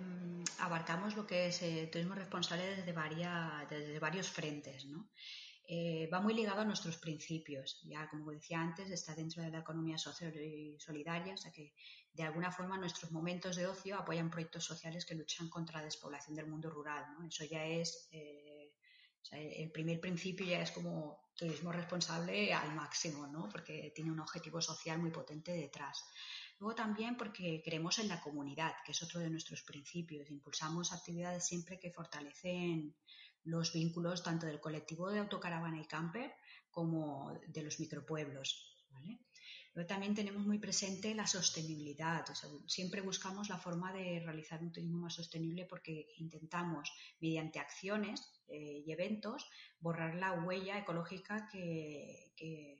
[0.59, 4.83] abarcamos lo que es el turismo responsable desde, varias, desde varios frentes.
[4.85, 5.07] ¿no?
[5.67, 7.81] Eh, va muy ligado a nuestros principios.
[7.83, 11.73] Ya, como decía antes, está dentro de la economía social y solidaria, o sea que
[12.13, 16.35] de alguna forma nuestros momentos de ocio apoyan proyectos sociales que luchan contra la despoblación
[16.35, 17.05] del mundo rural.
[17.27, 18.73] Eso ya es, eh,
[19.31, 23.47] el primer principio ya es como turismo responsable al máximo, ¿no?
[23.49, 26.03] porque tiene un objetivo social muy potente detrás.
[26.59, 30.29] Luego también porque creemos en la comunidad, que es otro de nuestros principios.
[30.29, 32.95] Impulsamos actividades siempre que fortalecen
[33.43, 36.33] los vínculos tanto del colectivo de autocaravana y camper
[36.69, 38.77] como de los micropueblos.
[38.91, 39.19] ¿vale?
[39.73, 42.25] Pero también tenemos muy presente la sostenibilidad.
[42.67, 48.83] siempre buscamos la forma de realizar un turismo más sostenible porque intentamos, mediante acciones eh,
[48.85, 49.49] y eventos,
[49.79, 52.79] borrar la huella ecológica que, que,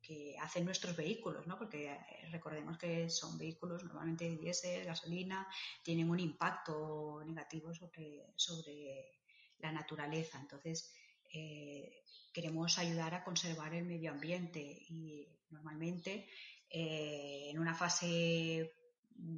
[0.00, 1.58] que, hacen nuestros vehículos, ¿no?
[1.58, 1.98] porque eh,
[2.30, 5.46] recordemos que son vehículos normalmente de diésel, gasolina,
[5.82, 9.19] tienen un impacto negativo sobre, sobre
[9.62, 10.38] la naturaleza.
[10.40, 10.92] Entonces,
[11.32, 16.28] eh, queremos ayudar a conservar el medio ambiente y normalmente
[16.68, 18.72] eh, en una fase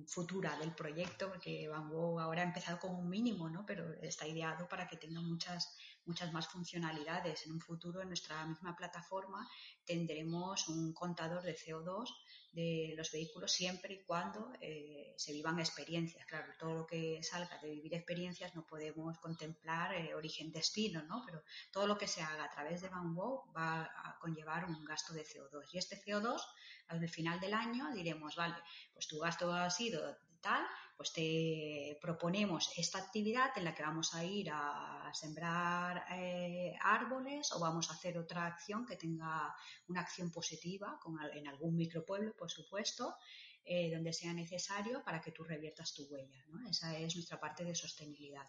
[0.06, 3.64] futura del proyecto, porque Van ahora ha empezado con un mínimo, ¿no?
[3.66, 7.46] pero está ideado para que tenga muchas, muchas más funcionalidades.
[7.46, 9.48] En un futuro, en nuestra misma plataforma,
[9.84, 12.08] tendremos un contador de CO2
[12.52, 16.26] de los vehículos siempre y cuando eh, se vivan experiencias.
[16.26, 21.22] Claro, todo lo que salga de vivir experiencias no podemos contemplar eh, origen-destino, ¿no?
[21.24, 24.84] Pero todo lo que se haga a través de Van Gogh va a conllevar un
[24.84, 25.64] gasto de CO2.
[25.72, 26.40] Y este CO2,
[26.88, 28.56] al final del año, diremos, vale,
[28.92, 34.14] pues tu gasto ha sido tal, pues te proponemos esta actividad en la que vamos
[34.14, 39.54] a ir a sembrar eh, árboles o vamos a hacer otra acción que tenga
[39.88, 40.98] una acción positiva
[41.32, 43.16] en algún micropueblo, por supuesto,
[43.64, 46.44] eh, donde sea necesario para que tú reviertas tu huella.
[46.48, 46.68] ¿no?
[46.68, 48.48] Esa es nuestra parte de sostenibilidad.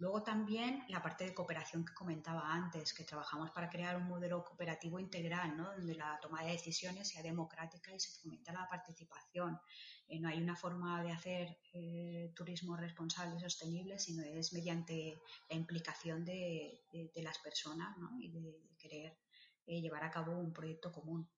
[0.00, 4.42] Luego también la parte de cooperación que comentaba antes, que trabajamos para crear un modelo
[4.42, 5.72] cooperativo integral, ¿no?
[5.76, 9.60] donde la toma de decisiones sea democrática y se fomenta la participación.
[10.08, 15.20] Eh, no hay una forma de hacer eh, turismo responsable y sostenible, sino es mediante
[15.50, 18.18] la implicación de, de, las personas ¿no?
[18.18, 19.18] y de, querer
[19.66, 21.28] eh, llevar a cabo un proyecto común.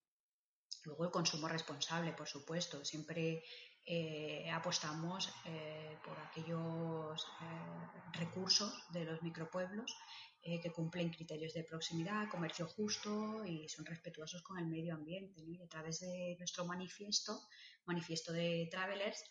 [0.84, 2.84] Luego el consumo responsable, por supuesto.
[2.84, 3.42] Siempre
[3.84, 9.96] eh, apostamos eh, por aquellos eh, recursos de los micropueblos
[10.44, 15.40] que cumplen criterios de proximidad, comercio justo y son respetuosos con el medio ambiente.
[15.64, 17.42] A través de nuestro manifiesto,
[17.84, 19.22] manifiesto de Travelers,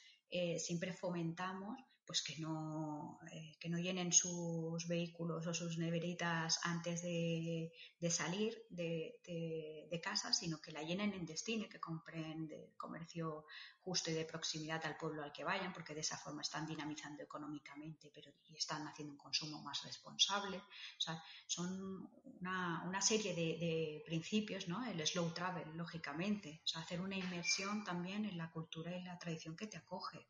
[0.58, 1.78] siempre fomentamos
[2.12, 3.20] pues que no,
[3.60, 7.72] que no llenen sus vehículos o sus neveritas antes de,
[8.10, 13.46] salir de, casa, sino que la llenen en destino, que compren de comercio
[13.84, 17.24] justo y de proximidad al pueblo al que vayan, porque de esa forma están dinamizando
[17.24, 20.58] económicamente pero, y están haciendo un consumo más responsable.
[20.58, 24.86] O sea, son una, serie de, principios, ¿no?
[24.86, 26.62] El slow travel, lógicamente.
[26.64, 30.28] O sea, hacer una inmersión también en la cultura y la tradición que te acoge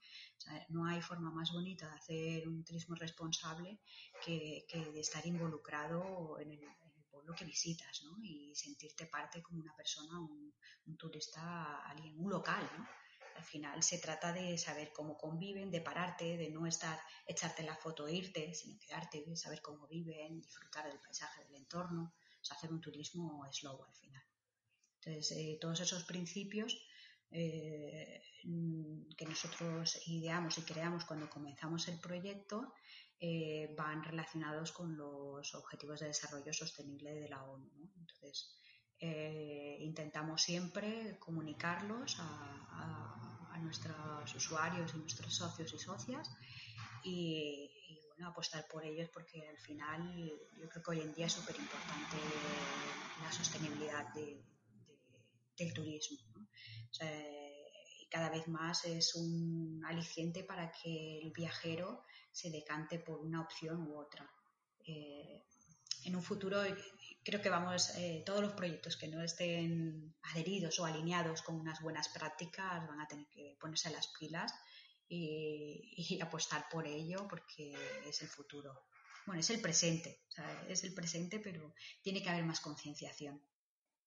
[0.70, 3.80] no hay forma más bonita de hacer un turismo responsable
[4.26, 6.60] que, de estar involucrado en el,
[7.12, 8.18] pueblo que visitas ¿no?
[8.24, 10.54] y sentirte parte como una persona, un,
[10.98, 12.70] turista, alguien, un local.
[12.78, 12.88] ¿no?
[13.42, 17.76] Al final se trata de saber cómo conviven, de pararte, de no estar, echarte la
[17.76, 22.14] foto e irte, sino quedarte, saber cómo viven, disfrutar del paisaje, del entorno,
[22.52, 24.24] hacer un turismo slow al final.
[24.98, 26.78] Entonces, eh, todos esos principios
[27.32, 28.22] eh,
[29.18, 32.76] que nosotros ideamos y creamos cuando comenzamos el proyecto
[33.20, 37.72] eh, van relacionados con los Objetivos de Desarrollo Sostenible de la ONU.
[37.98, 38.56] Entonces,
[39.80, 43.31] intentamos siempre comunicarlos a,
[43.62, 46.30] nuestros usuarios y nuestros socios y socias
[47.04, 50.14] y, bueno, apostar por ellos porque al final
[50.58, 52.18] yo creo que hoy en día es súper importante
[53.24, 54.44] la sostenibilidad de,
[55.58, 56.18] del turismo.
[58.00, 63.42] y cada vez más es un aliciente para que el viajero se decante por una
[63.42, 64.30] opción u otra.
[64.86, 65.46] Eh,
[66.04, 66.62] en un futuro
[67.24, 71.82] creo que vamos, eh, todos los proyectos que no estén adheridos o alineados con unas
[71.82, 74.54] buenas prácticas van a tener que ponerse las pilas
[75.08, 77.74] y, apostar por ello porque
[78.08, 78.86] es el futuro.
[79.26, 80.22] Bueno, es el presente,
[80.68, 83.40] es el presente, pero tiene que haber más concienciación.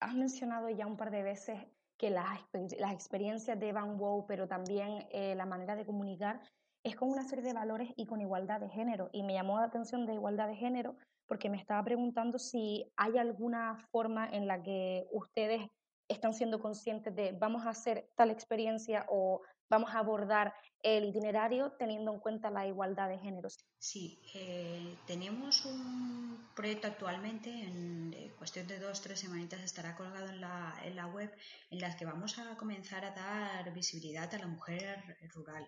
[0.01, 1.61] Has mencionado ya un par de veces
[1.97, 2.41] que las,
[2.79, 6.41] las experiencias de Van Wow, pero también eh, la manera de comunicar,
[6.83, 9.09] es con una serie de valores y con igualdad de género.
[9.13, 13.19] Y me llamó la atención de igualdad de género porque me estaba preguntando si hay
[13.19, 15.63] alguna forma en la que ustedes
[16.09, 21.73] están siendo conscientes de vamos a hacer tal experiencia o vamos a abordar el itinerario
[21.73, 23.59] teniendo en cuenta la igualdad de géneros.
[23.79, 30.41] Sí, eh, tenemos un proyecto actualmente, en cuestión de dos, tres semanitas estará colgado en
[30.41, 31.33] la, en la web,
[31.71, 35.03] en las que vamos a comenzar a dar visibilidad a la mujer
[35.35, 35.67] rural.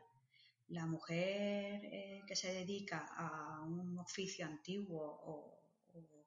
[0.69, 5.57] La mujer eh, que se dedica a un oficio antiguo o,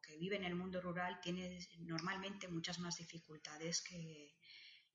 [0.02, 4.34] que vive en el mundo rural tiene normalmente muchas más dificultades que,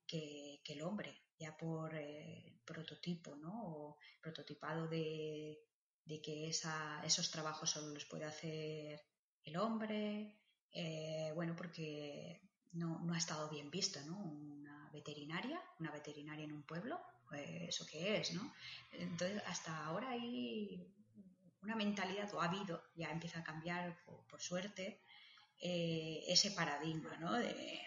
[0.07, 3.53] que, el hombre, ya por eh, prototipo, ¿no?
[3.65, 5.61] O prototipado de,
[6.05, 9.01] de que esa, esos trabajos solo los puede hacer
[9.45, 10.39] el hombre,
[10.73, 12.41] eh, bueno, porque
[12.73, 14.54] no, no, ha estado bien visto, ¿no?
[14.95, 18.55] Veterinaria, una veterinaria en un pueblo, pues, ¿eso qué es, no?
[18.93, 20.91] Entonces, hasta ahora hay
[21.63, 25.03] una mentalidad, o ha habido, ya empieza a cambiar por, suerte,
[25.61, 27.33] eh, ese paradigma, ¿no?
[27.33, 27.87] De, de,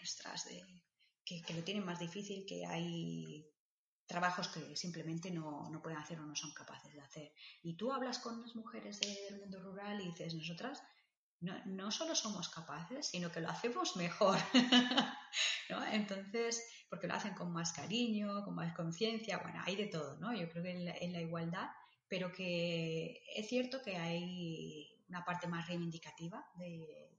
[1.24, 3.46] que, que, lo tienen más difícil, que hay
[4.06, 7.34] trabajos que simplemente no, no, pueden hacer o no son capaces de hacer.
[7.63, 10.82] Y tú hablas con las mujeres del mundo rural y dices, nosotras
[11.41, 14.39] no, no solo somos capaces, sino que lo hacemos mejor.
[15.70, 15.86] ¿no?
[15.86, 20.34] Entonces, porque lo hacen con más cariño, con más conciencia, bueno, hay de todo, ¿no?
[20.34, 21.69] Yo creo que en la, igualdad,
[22.08, 27.10] pero que es cierto que hay una parte más reivindicativa de,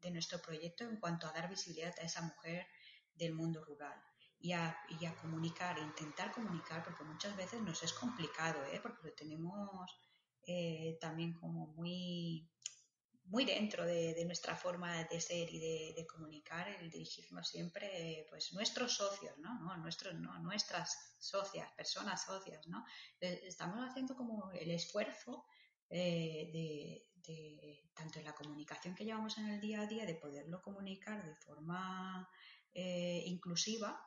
[0.00, 2.66] de, nuestro proyecto en cuanto a dar visibilidad a esa mujer
[3.14, 4.02] del mundo rural.
[4.42, 8.80] Y a, y a, comunicar, intentar comunicar, porque muchas veces nos es complicado, ¿eh?
[8.82, 9.94] porque lo tenemos
[10.46, 12.50] eh, también como muy
[13.30, 18.94] muy dentro de, nuestra forma de ser y de, comunicar, el dirigirnos siempre, pues nuestros
[18.94, 19.76] socios, ¿no?
[19.78, 22.84] nuestros, no, nuestras socias, personas socias, ¿no?
[23.20, 25.44] Estamos haciendo como el esfuerzo
[25.88, 26.50] eh,
[27.22, 31.24] de, tanto en la comunicación que llevamos en el día a día, de poderlo comunicar
[31.24, 32.28] de forma
[32.72, 34.00] eh, inclusiva,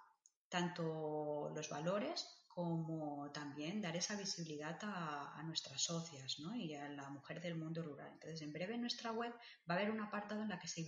[0.54, 7.42] tanto los valores como también dar esa visibilidad a, nuestras socias y a la mujer
[7.42, 8.12] del mundo rural.
[8.14, 9.34] Entonces, en breve en nuestra web
[9.68, 10.84] va a haber un apartado en la que se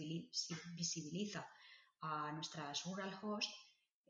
[0.76, 1.50] visibiliza
[2.02, 3.52] a nuestras rural host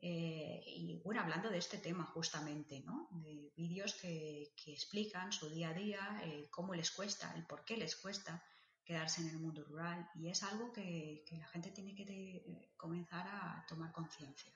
[0.02, 3.08] eh, y bueno, hablando de este tema justamente, ¿no?
[3.12, 7.78] de vídeos que, explican su día a día, eh, cómo les cuesta, el por qué
[7.78, 8.44] les cuesta
[8.84, 13.64] quedarse en el mundo rural y es algo que, la gente tiene que comenzar a
[13.66, 14.52] tomar conciencia.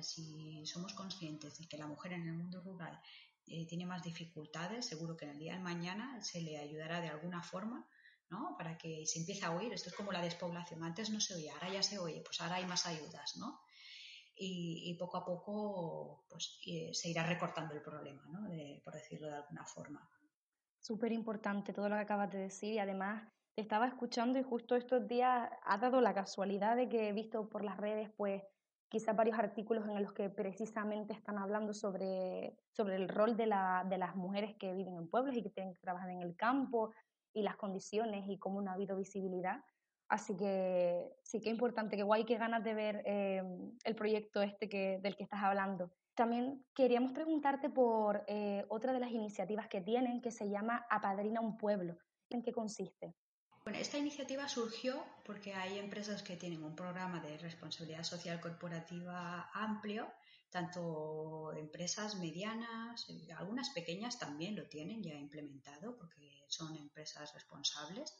[0.00, 3.00] Si somos conscientes de que la mujer en el mundo rural
[3.46, 7.08] eh, tiene más dificultades, seguro que en el día de mañana se le ayudará de
[7.08, 7.86] alguna forma,
[8.28, 8.56] ¿no?
[8.58, 9.72] Para que se empiece a oír.
[9.72, 10.82] Esto es como la despoblación.
[10.82, 13.60] Antes no se oía, ahora ya se oye, pues ahora hay más ayudas, ¿no?
[14.38, 18.46] Y, poco a poco pues, eh, se irá recortando el problema, ¿no?
[18.84, 20.06] por decirlo de alguna forma.
[20.78, 25.08] Súper importante todo lo que acabas de decir y además estaba escuchando y justo estos
[25.08, 28.42] días ha dado la casualidad de que he visto por las redes pues
[28.88, 33.84] quizás varios artículos en los que precisamente están hablando sobre, sobre el rol de, la,
[33.88, 36.92] de las mujeres que viven en pueblos y que tienen que trabajar en el campo
[37.32, 39.60] y las condiciones y cómo no ha habido visibilidad.
[40.08, 43.42] Así que sí que importante, que guay, que ganas de ver eh,
[43.84, 45.90] el proyecto este que, del que estás hablando.
[46.14, 51.40] También queríamos preguntarte por eh, otra de las iniciativas que tienen que se llama Apadrina
[51.40, 51.98] un pueblo.
[52.30, 53.14] ¿En qué consiste?
[53.66, 59.50] Bueno, esta iniciativa surgió porque hay empresas que tienen un programa de responsabilidad social corporativa
[59.52, 60.08] amplio,
[60.50, 68.14] tanto empresas medianas, algunas pequeñas también lo tienen ya implementado porque son empresas responsables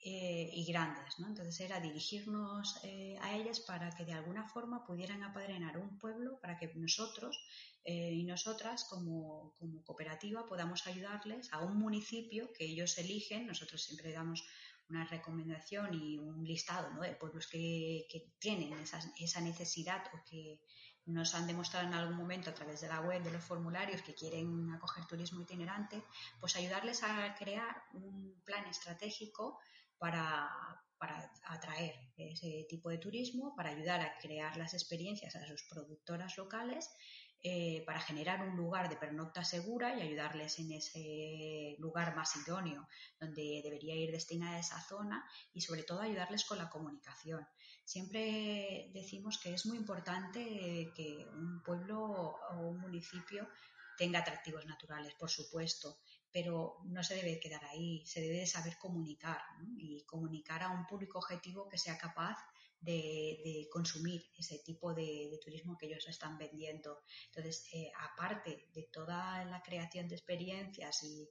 [0.00, 1.18] eh, y grandes.
[1.18, 1.26] ¿no?
[1.26, 6.38] Entonces era dirigirnos eh, a ellas para que de alguna forma pudieran apadrinar un pueblo
[6.40, 7.36] para que nosotros
[7.84, 13.48] eh, y nosotras como, cooperativa podamos ayudarles a un municipio que ellos eligen.
[13.48, 14.44] Nosotros siempre damos
[14.88, 18.06] una recomendación y un listado de pueblos que,
[18.38, 20.60] tienen esa, necesidad o que
[21.06, 24.14] nos han demostrado en algún momento a través de la web, de los formularios, que
[24.14, 26.04] quieren acoger turismo itinerante,
[26.38, 29.58] pues ayudarles a crear un plan estratégico
[29.98, 30.50] para,
[30.98, 36.36] para atraer ese tipo de turismo, para ayudar a crear las experiencias a sus productoras
[36.36, 36.90] locales
[37.40, 42.88] eh, para generar un lugar de pernocta segura y ayudarles en ese lugar más idóneo
[43.20, 45.24] donde debería ir destinada esa zona
[45.54, 47.46] y sobre todo ayudarles con la comunicación.
[47.84, 52.00] Siempre decimos que es muy importante que un pueblo
[52.50, 53.48] o un municipio
[53.96, 56.00] tenga atractivos naturales, por supuesto,
[56.32, 59.40] pero no se debe quedar ahí, se debe saber comunicar
[59.76, 62.36] y comunicar a un público objetivo que sea capaz
[62.80, 67.02] de, consumir ese tipo de, turismo que ellos están vendiendo.
[67.26, 71.28] Entonces, eh, aparte de toda la creación de experiencias y,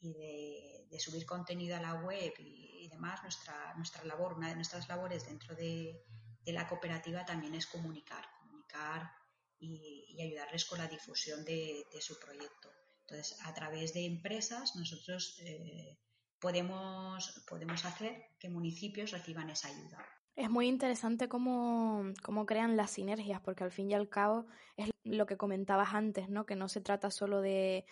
[0.00, 5.26] de, subir contenido a la web y, demás, nuestra, nuestra labor, una de nuestras labores
[5.26, 6.04] dentro de,
[6.46, 9.12] la cooperativa también es comunicar, comunicar
[9.58, 12.70] y, ayudarles con la difusión de, su proyecto.
[13.10, 15.98] Entonces, a través de empresas, nosotros eh,
[16.38, 19.98] podemos, podemos hacer que municipios reciban esa ayuda.
[20.36, 24.46] Es muy interesante cómo, cómo, crean las sinergias, porque al fin y al cabo
[24.76, 26.46] es lo que comentabas antes, ¿no?
[26.46, 27.84] Que no se trata solo de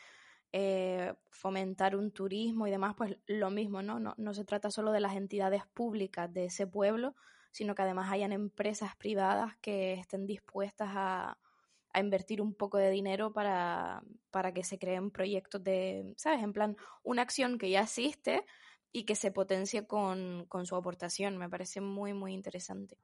[0.52, 3.98] eh, fomentar un turismo y demás, pues lo mismo, ¿no?
[3.98, 4.14] ¿no?
[4.18, 7.16] No se trata solo de las entidades públicas de ese pueblo,
[7.50, 11.38] sino que además hayan empresas privadas que estén dispuestas a,
[11.92, 16.42] a invertir un poco de dinero para, para que se creen proyectos de, ¿sabes?
[16.42, 18.44] En plan, una acción que ya existe,
[18.92, 21.36] y que se potencie con, con, su aportación.
[21.36, 22.98] Me parece muy, muy interesante.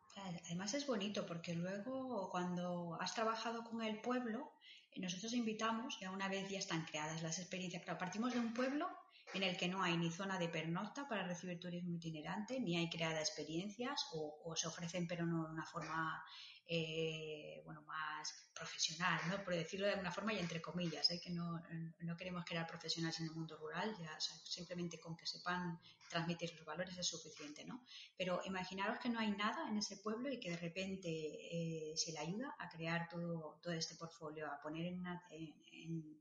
[0.46, 4.52] Además es bonito porque luego cuando has trabajado con el pueblo,
[4.96, 8.88] nosotros invitamos, ya una vez ya están creadas las experiencias, claro, partimos de un pueblo
[9.34, 12.88] en el que no hay ni zona de pernocta para recibir turismo itinerante, ni hay
[12.88, 16.22] creadas experiencias o, o se ofrecen pero no de una forma
[16.66, 19.42] eh, bueno, más profesional, ¿no?
[19.44, 21.20] por decirlo de alguna forma y entre comillas, ¿eh?
[21.20, 21.62] que no,
[22.00, 26.64] no, queremos crear profesionales en el mundo rural, ya, simplemente con que sepan transmitir los
[26.64, 27.64] valores es suficiente.
[27.64, 27.84] ¿no?
[28.16, 32.12] Pero imaginaros que no hay nada en ese pueblo y que de repente eh, se
[32.12, 36.20] le ayuda a crear todo, todo este portfolio, a poner en, en,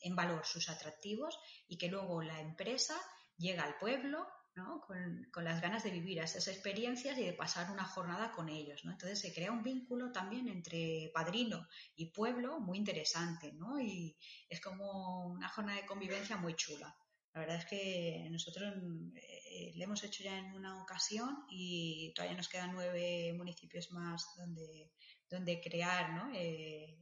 [0.00, 2.98] en valor sus atractivos y que luego la empresa
[3.36, 4.26] llega al pueblo,
[4.64, 8.84] con, las ganas de vivir esas experiencias y de pasar una jornada con ellos.
[8.84, 8.92] ¿no?
[8.92, 13.80] Entonces se crea un vínculo también entre padrino y pueblo muy interesante ¿no?
[13.80, 14.16] y
[14.48, 16.96] es como una jornada de convivencia muy chula.
[17.34, 18.72] La verdad es que nosotros
[19.14, 24.24] eh, le hemos hecho ya en una ocasión y todavía nos quedan nueve municipios más
[24.38, 24.94] donde,
[25.28, 26.32] donde crear ¿no?
[26.34, 26.98] Eh,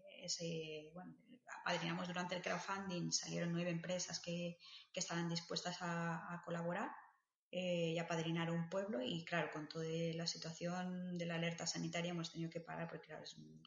[2.06, 4.58] durante el crowdfunding, salieron nueve empresas que,
[4.92, 6.90] estaban dispuestas a colaborar
[7.56, 12.10] eh, y apadrinar un pueblo y claro, con toda la situación de la alerta sanitaria
[12.10, 13.62] hemos tenido que parar porque claro, es un,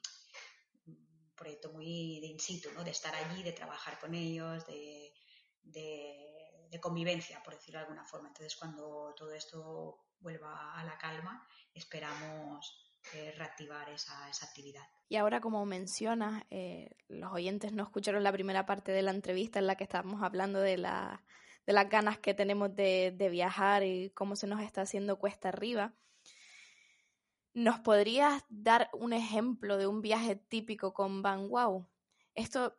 [1.37, 2.83] proyecto muy de in situ, ¿no?
[2.83, 5.13] de estar allí, de trabajar con ellos, de,
[5.63, 8.27] de, convivencia, por decirlo de alguna forma.
[8.27, 14.83] Entonces, cuando todo esto vuelva a la calma, esperamos eh, reactivar esa, esa, actividad.
[15.07, 19.59] Y ahora, como mencionas, eh, los oyentes no escucharon la primera parte de la entrevista
[19.59, 21.23] en la que estábamos hablando de la
[21.67, 25.93] de las ganas que tenemos de, viajar y cómo se nos está haciendo cuesta arriba.
[27.53, 31.85] ¿Nos podrías dar un ejemplo de un viaje típico con Van Wow?
[32.35, 32.77] Esto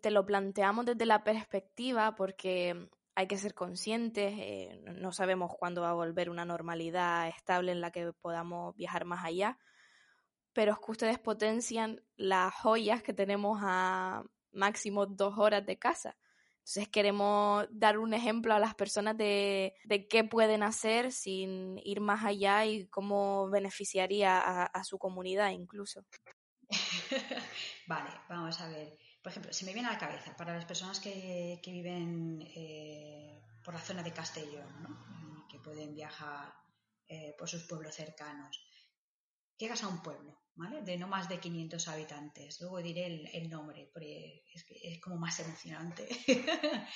[0.00, 5.82] te lo planteamos desde la perspectiva porque hay que ser conscientes, eh, no sabemos cuándo
[5.82, 9.58] va a volver una normalidad estable en la que podamos viajar más allá,
[10.52, 14.22] pero es que ustedes potencian las joyas que tenemos a
[14.52, 16.16] máximo dos horas de casa.
[16.60, 19.74] Entonces queremos dar un ejemplo a las personas de,
[20.08, 26.04] qué pueden hacer sin ir más allá y cómo beneficiaría a, su comunidad incluso.
[27.88, 28.96] vale, vamos a ver.
[29.22, 33.74] Por ejemplo, se me viene a la cabeza para las personas que, viven eh, por
[33.74, 35.46] la zona de Castellón, ¿no?
[35.48, 36.54] que pueden viajar
[37.08, 38.64] eh, por sus pueblos cercanos.
[39.58, 40.39] Llegas a un pueblo,
[40.84, 42.60] de no más de 500 habitantes.
[42.60, 46.08] Luego diré el, nombre, porque es, como más emocionante.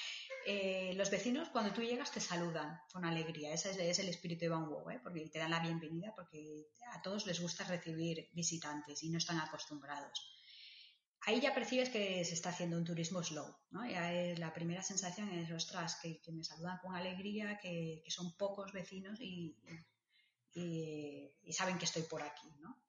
[0.47, 3.55] Eh, los vecinos, cuando tú llegas, te saludan con alegría.
[3.55, 5.01] Ese es, el espíritu de Van Gogh, ¿eh?
[5.03, 9.41] porque te dan la bienvenida, porque a todos les gusta recibir visitantes y no están
[9.41, 10.21] acostumbrados.
[11.27, 13.89] Ahí ya percibes que se está haciendo un turismo slow, ¿no?
[13.89, 18.37] Ya es, la primera sensación es, ostras, que, que me saludan con alegría, que, son
[18.37, 19.57] pocos vecinos y,
[20.53, 22.84] y, saben que estoy por aquí, ¿no?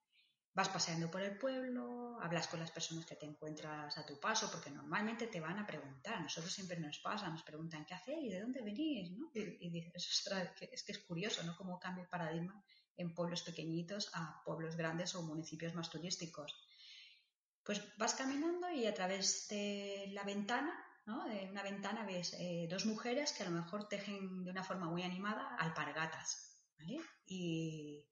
[0.56, 4.50] Vas paseando por el pueblo, hablas con las personas que te encuentras a tu paso,
[4.50, 6.18] porque normalmente te van a preguntar.
[6.22, 9.30] Nosotros siempre nos pasa, nos preguntan qué hacéis, de dónde venís, ¿no?
[9.34, 11.54] Y, dices, ostras, es que es curioso, ¿no?
[11.58, 12.64] Cómo cambia el paradigma
[12.96, 16.56] en pueblos pequeñitos a pueblos grandes o municipios más turísticos.
[17.62, 20.72] Pues vas caminando y a través de la ventana,
[21.04, 21.28] ¿no?
[21.28, 24.88] De una ventana ves eh, dos mujeres que a lo mejor tejen de una forma
[24.88, 26.98] muy animada alpargatas, ¿vale?
[27.26, 28.06] Y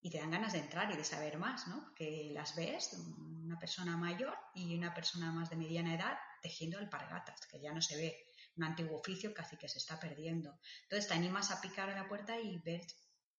[0.00, 1.82] y te dan ganas de entrar y de saber más, ¿no?
[1.82, 7.46] Porque las ves, una persona mayor y una persona más de mediana edad tejiendo alpargatas,
[7.46, 8.26] que ya no se ve,
[8.56, 10.58] un antiguo oficio casi que se está perdiendo.
[10.84, 12.86] Entonces te animas a picar a la puerta y ver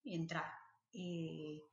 [0.03, 0.51] y entrar.
[0.91, 1.63] Y,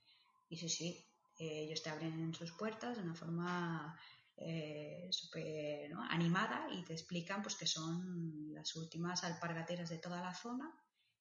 [0.49, 1.07] y sí, sí,
[1.39, 3.99] ellos te abren sus puertas de una forma
[4.37, 10.35] eh, súper animada y te explican pues que son las últimas alpargateras de toda la
[10.35, 10.73] zona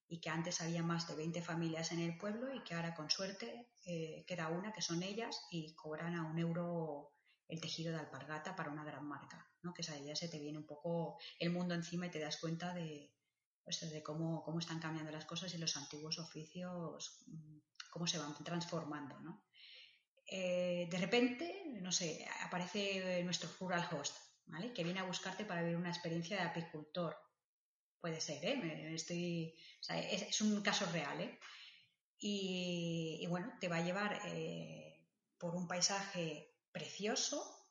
[0.08, 3.10] y que antes había más de 20 familias en el pueblo y que ahora con
[3.10, 7.14] suerte eh, queda una que son ellas y cobran a un euro
[7.48, 9.74] el tejido de alpargata para una gran marca, ¿no?
[9.74, 13.14] que ya se te viene un poco el mundo encima y te das cuenta de,
[13.64, 17.58] pues, de cómo, cómo están cambiando las cosas y los antiguos oficios, mm,
[17.92, 19.20] cómo se van transformando.
[19.20, 19.46] ¿no?
[20.28, 24.74] Eh, de repente, no sé, aparece nuestro rural host, ¿vale?
[24.74, 27.16] que viene a buscarte para vivir una experiencia de apicultor.
[28.04, 28.94] Puede ser, ¿eh?
[28.94, 29.56] Estoy,
[29.88, 31.40] es, un caso real, ¿eh?
[32.20, 37.66] Y, bueno, te va a llevar eh, por un paisaje precioso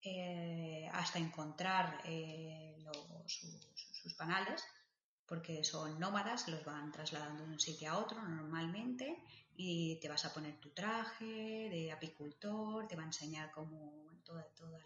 [0.00, 2.82] eh, hasta encontrar eh,
[3.26, 4.64] sus, panales,
[5.26, 9.22] porque son nómadas, los van trasladando de un sitio a otro normalmente
[9.56, 14.44] y te vas a poner tu traje de apicultor, te va a enseñar cómo toda,
[14.54, 14.78] toda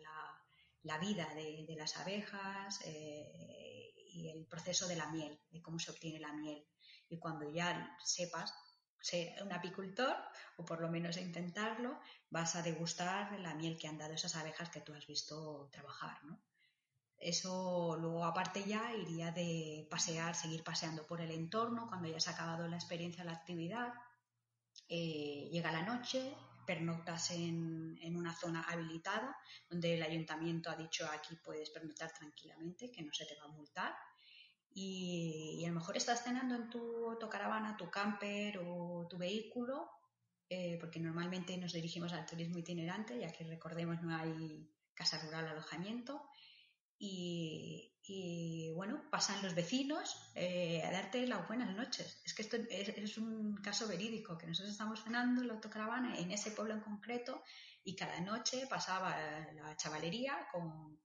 [0.83, 3.74] la, vida de, las abejas eh,
[4.15, 6.65] y el proceso de la miel, de cómo se obtiene la miel.
[7.09, 8.55] Y cuando ya sepas
[9.01, 10.17] ser un apicultor,
[10.57, 12.01] o por lo menos intentarlo,
[12.31, 16.25] vas a degustar la miel que han dado esas abejas que tú has visto trabajar,
[16.25, 16.41] ¿no?
[17.19, 22.29] Eso luego aparte ya iría de pasear, seguir paseando por el entorno cuando ya has
[22.29, 23.93] acabado la experiencia, la actividad.
[24.89, 26.35] Eh, llega la noche,
[26.65, 29.37] pernoctas en, en, una zona habilitada
[29.69, 33.49] donde el ayuntamiento ha dicho aquí puedes pernoctar tranquilamente, que no se te va a
[33.49, 33.95] multar
[34.75, 39.89] y, a lo mejor estás cenando en tu autocaravana, tu camper o tu vehículo,
[40.49, 45.47] eh, porque normalmente nos dirigimos al turismo itinerante, ya que recordemos no hay casa rural
[45.47, 46.23] alojamiento.
[46.99, 47.94] Y,
[48.75, 52.21] bueno, pasan los vecinos eh, a darte las buenas noches.
[52.25, 56.31] Es que esto es, un caso verídico, que nosotros estamos cenando en la autocaravana en
[56.31, 57.43] ese pueblo en concreto
[57.83, 59.17] y cada noche pasaba
[59.55, 60.99] la chavalería con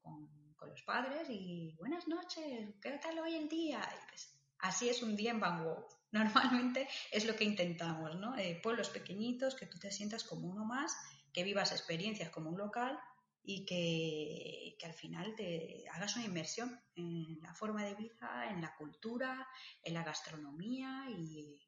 [0.59, 3.79] con los padres y buenas noches, ¿qué tal hoy el día?
[4.09, 5.87] Pues, así es un día en Van Gogh.
[6.11, 8.35] Normalmente es lo que intentamos, ¿no?
[8.37, 10.97] Eh, pueblos pequeñitos, que tú te sientas como uno más,
[11.31, 12.99] que vivas experiencias como un local
[13.43, 18.75] y que, al final te hagas una inmersión en la forma de vida, en la
[18.75, 19.47] cultura,
[19.83, 21.59] en la gastronomía y,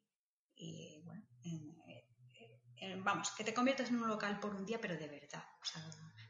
[1.04, 1.24] bueno,
[3.02, 5.44] vamos, que te conviertas en un local por un día, pero de verdad.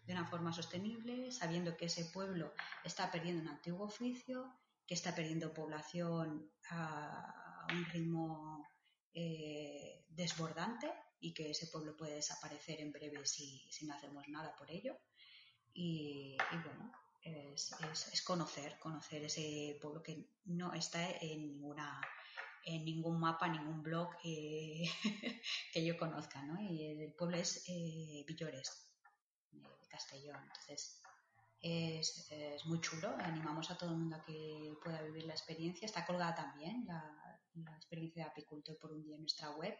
[0.04, 2.52] De una forma sostenible, sabiendo que ese pueblo
[2.84, 4.52] está perdiendo un antiguo oficio,
[4.86, 8.66] que está perdiendo población a un ritmo
[9.14, 14.70] eh, desbordante y que ese pueblo puede desaparecer en breve si, no hacemos nada por
[14.70, 14.98] ello.
[15.74, 16.92] Y, bueno,
[17.22, 22.00] es, conocer, conocer ese pueblo que no está en ninguna
[22.64, 24.84] en ningún mapa, ningún blog eh,
[25.72, 26.60] que yo conozca, ¿no?
[26.60, 28.88] Y el pueblo es eh, Villores,
[29.88, 30.38] Castellón.
[30.44, 31.02] Entonces,
[31.62, 33.14] es, muy chulo.
[33.18, 35.86] Animamos a todo el mundo a que pueda vivir la experiencia.
[35.86, 37.18] Está colgada también la,
[37.76, 39.76] experiencia de apicultor por un día en nuestra web.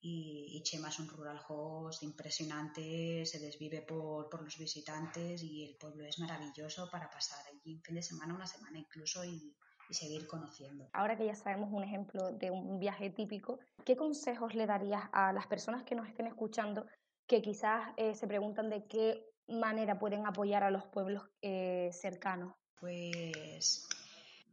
[0.00, 5.76] Y, Chema es un rural host impresionante, se desvive por, por, los visitantes y el
[5.76, 9.56] pueblo es maravilloso para pasar allí un fin de semana, una semana incluso y,
[9.88, 10.88] y seguir conociendo.
[10.92, 15.32] Ahora que ya sabemos un ejemplo de un viaje típico, ¿qué consejos le darías a
[15.32, 16.86] las personas que nos estén escuchando
[17.26, 22.54] que quizás eh, se preguntan de qué manera pueden apoyar a los pueblos eh, cercanos?
[22.80, 23.88] Pues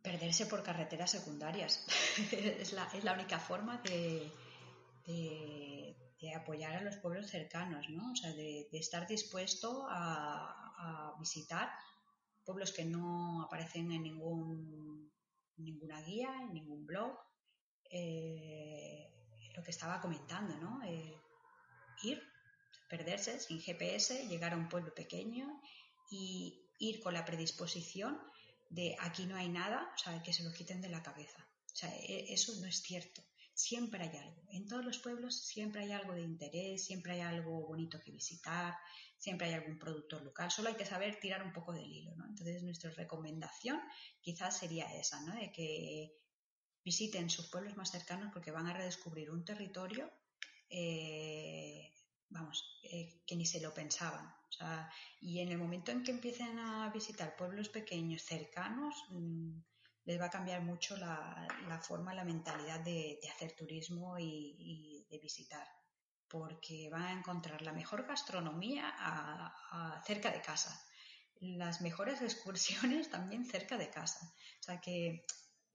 [0.02, 1.86] perderse por carreteras secundarias.
[2.32, 4.32] es, la, es, la, única forma de,
[5.06, 5.96] de,
[6.36, 8.12] apoyar a los pueblos cercanos, ¿no?
[8.12, 11.70] O sea, de, estar dispuesto a, visitar
[12.44, 15.12] pueblos que no aparecen en ningún,
[15.58, 17.18] ninguna guía, en ningún blog.
[17.90, 19.12] Eh,
[19.56, 20.82] lo que estaba comentando, ¿no?
[22.04, 22.22] ir
[22.90, 25.62] perderse sin GPS, llegar a un pueblo pequeño
[26.10, 28.20] y ir con la predisposición
[28.70, 31.48] de aquí no hay nada, o sea, que se lo quiten de la cabeza.
[31.74, 33.24] O sea, e, eso no es cierto.
[33.56, 34.44] Siempre hay algo.
[34.52, 38.76] En todos los pueblos siempre hay algo de interés, siempre hay algo bonito que visitar,
[39.18, 40.52] siempre hay algún productor local.
[40.52, 42.28] Solo hay que saber tirar un poco del hilo, ¿no?
[42.28, 43.82] Entonces, nuestra recomendación
[44.22, 45.34] quizás sería esa, ¿no?
[45.34, 46.14] De que
[46.84, 50.12] visiten sus pueblos más cercanos porque van a redescubrir un territorio
[50.70, 51.92] eh,
[52.30, 54.34] vamos, eh, que ni se lo pensaban.
[55.22, 59.60] y en el momento en que empiecen a visitar pueblos pequeños cercanos, mm,
[60.06, 61.48] les va a cambiar mucho la,
[61.82, 65.68] forma, la mentalidad de, hacer turismo y, de visitar,
[66.28, 68.94] porque van a encontrar la mejor gastronomía
[70.06, 70.80] cerca de casa,
[71.42, 74.34] las mejores excursiones también cerca de casa.
[74.60, 75.26] O sea que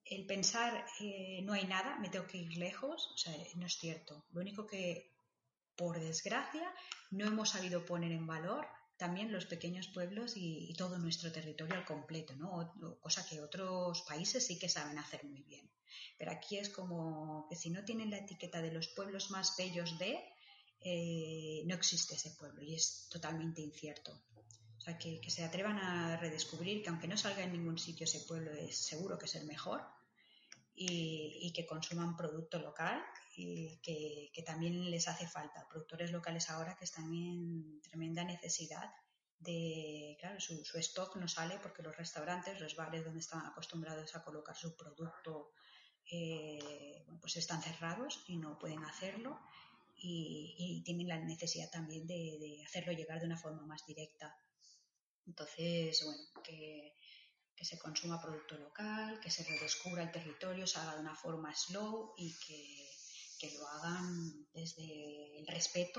[0.05, 3.79] el pensar eh, no hay nada, me tengo que ir lejos, o sea, no es
[3.79, 4.27] cierto.
[4.31, 5.11] Lo único que
[5.81, 6.71] por desgracia,
[7.11, 8.69] no hemos sabido poner en valor
[9.01, 12.75] también los pequeños pueblos y, todo nuestro territorio al completo, ¿no?
[13.01, 15.67] cosa que otros países sí que saben hacer muy bien.
[16.19, 19.99] Pero aquí es como que si no tienen la etiqueta de los pueblos más bellos
[19.99, 20.23] de,
[20.83, 24.13] eh, no existe ese pueblo y es totalmente incierto.
[24.77, 28.21] O sea, que, se atrevan a redescubrir que aunque no salga en ningún sitio ese
[28.21, 29.81] pueblo es seguro que es el mejor
[30.83, 33.05] y, que consuman producto local
[33.37, 35.69] y que, también les hace falta.
[35.69, 38.91] Productores locales ahora que están en tremenda necesidad
[39.39, 44.25] de, claro, su, stock no sale porque los restaurantes, los bares donde están acostumbrados a
[44.25, 45.53] colocar su producto,
[46.11, 49.39] eh, pues están cerrados y no pueden hacerlo
[49.97, 54.35] y, tienen la necesidad también de, hacerlo llegar de una forma más directa.
[55.27, 56.95] Entonces, bueno, que,
[57.65, 62.15] se consuma producto local, que se redescubra el territorio, se haga de una forma slow
[62.17, 62.89] y que,
[63.59, 65.99] lo hagan desde el respeto,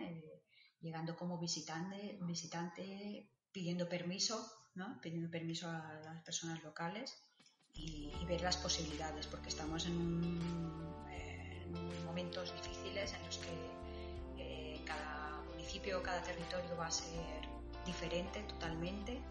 [0.00, 0.42] eh,
[0.80, 4.98] llegando como visitante, visitante pidiendo permiso, ¿no?
[5.02, 7.14] pidiendo permiso a las personas locales
[7.74, 10.38] y, ver las posibilidades, porque estamos en,
[12.06, 13.52] momentos difíciles en los que
[14.38, 17.48] eh, cada municipio, cada territorio va a ser
[17.84, 19.22] diferente totalmente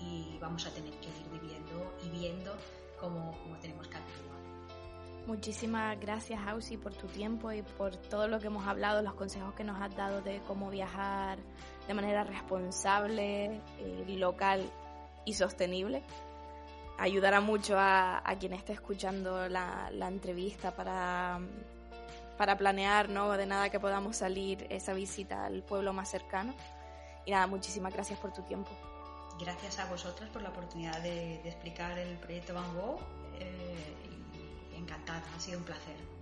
[0.00, 2.56] y vamos a tener que ir viviendo y viendo
[3.00, 4.36] cómo, cómo tenemos que actuar.
[5.26, 9.54] Muchísimas gracias, Ausi, por tu tiempo y por todo lo que hemos hablado, los consejos
[9.54, 11.38] que nos has dado de cómo viajar
[11.88, 14.62] de manera responsable, eh, local
[15.24, 16.04] y sostenible.
[16.96, 21.40] Ayudará mucho a, quien esté escuchando la, entrevista para,
[22.38, 23.32] para planear, ¿no?
[23.36, 26.54] De nada que podamos salir esa visita al pueblo más cercano.
[27.26, 28.70] Y nada, muchísimas gracias por tu tiempo.
[29.38, 33.00] Gracias a vosotras por la oportunidad de, explicar el proyecto Van Gogh.
[33.38, 33.76] Eh,
[34.76, 36.15] encantada, ha sido un placer.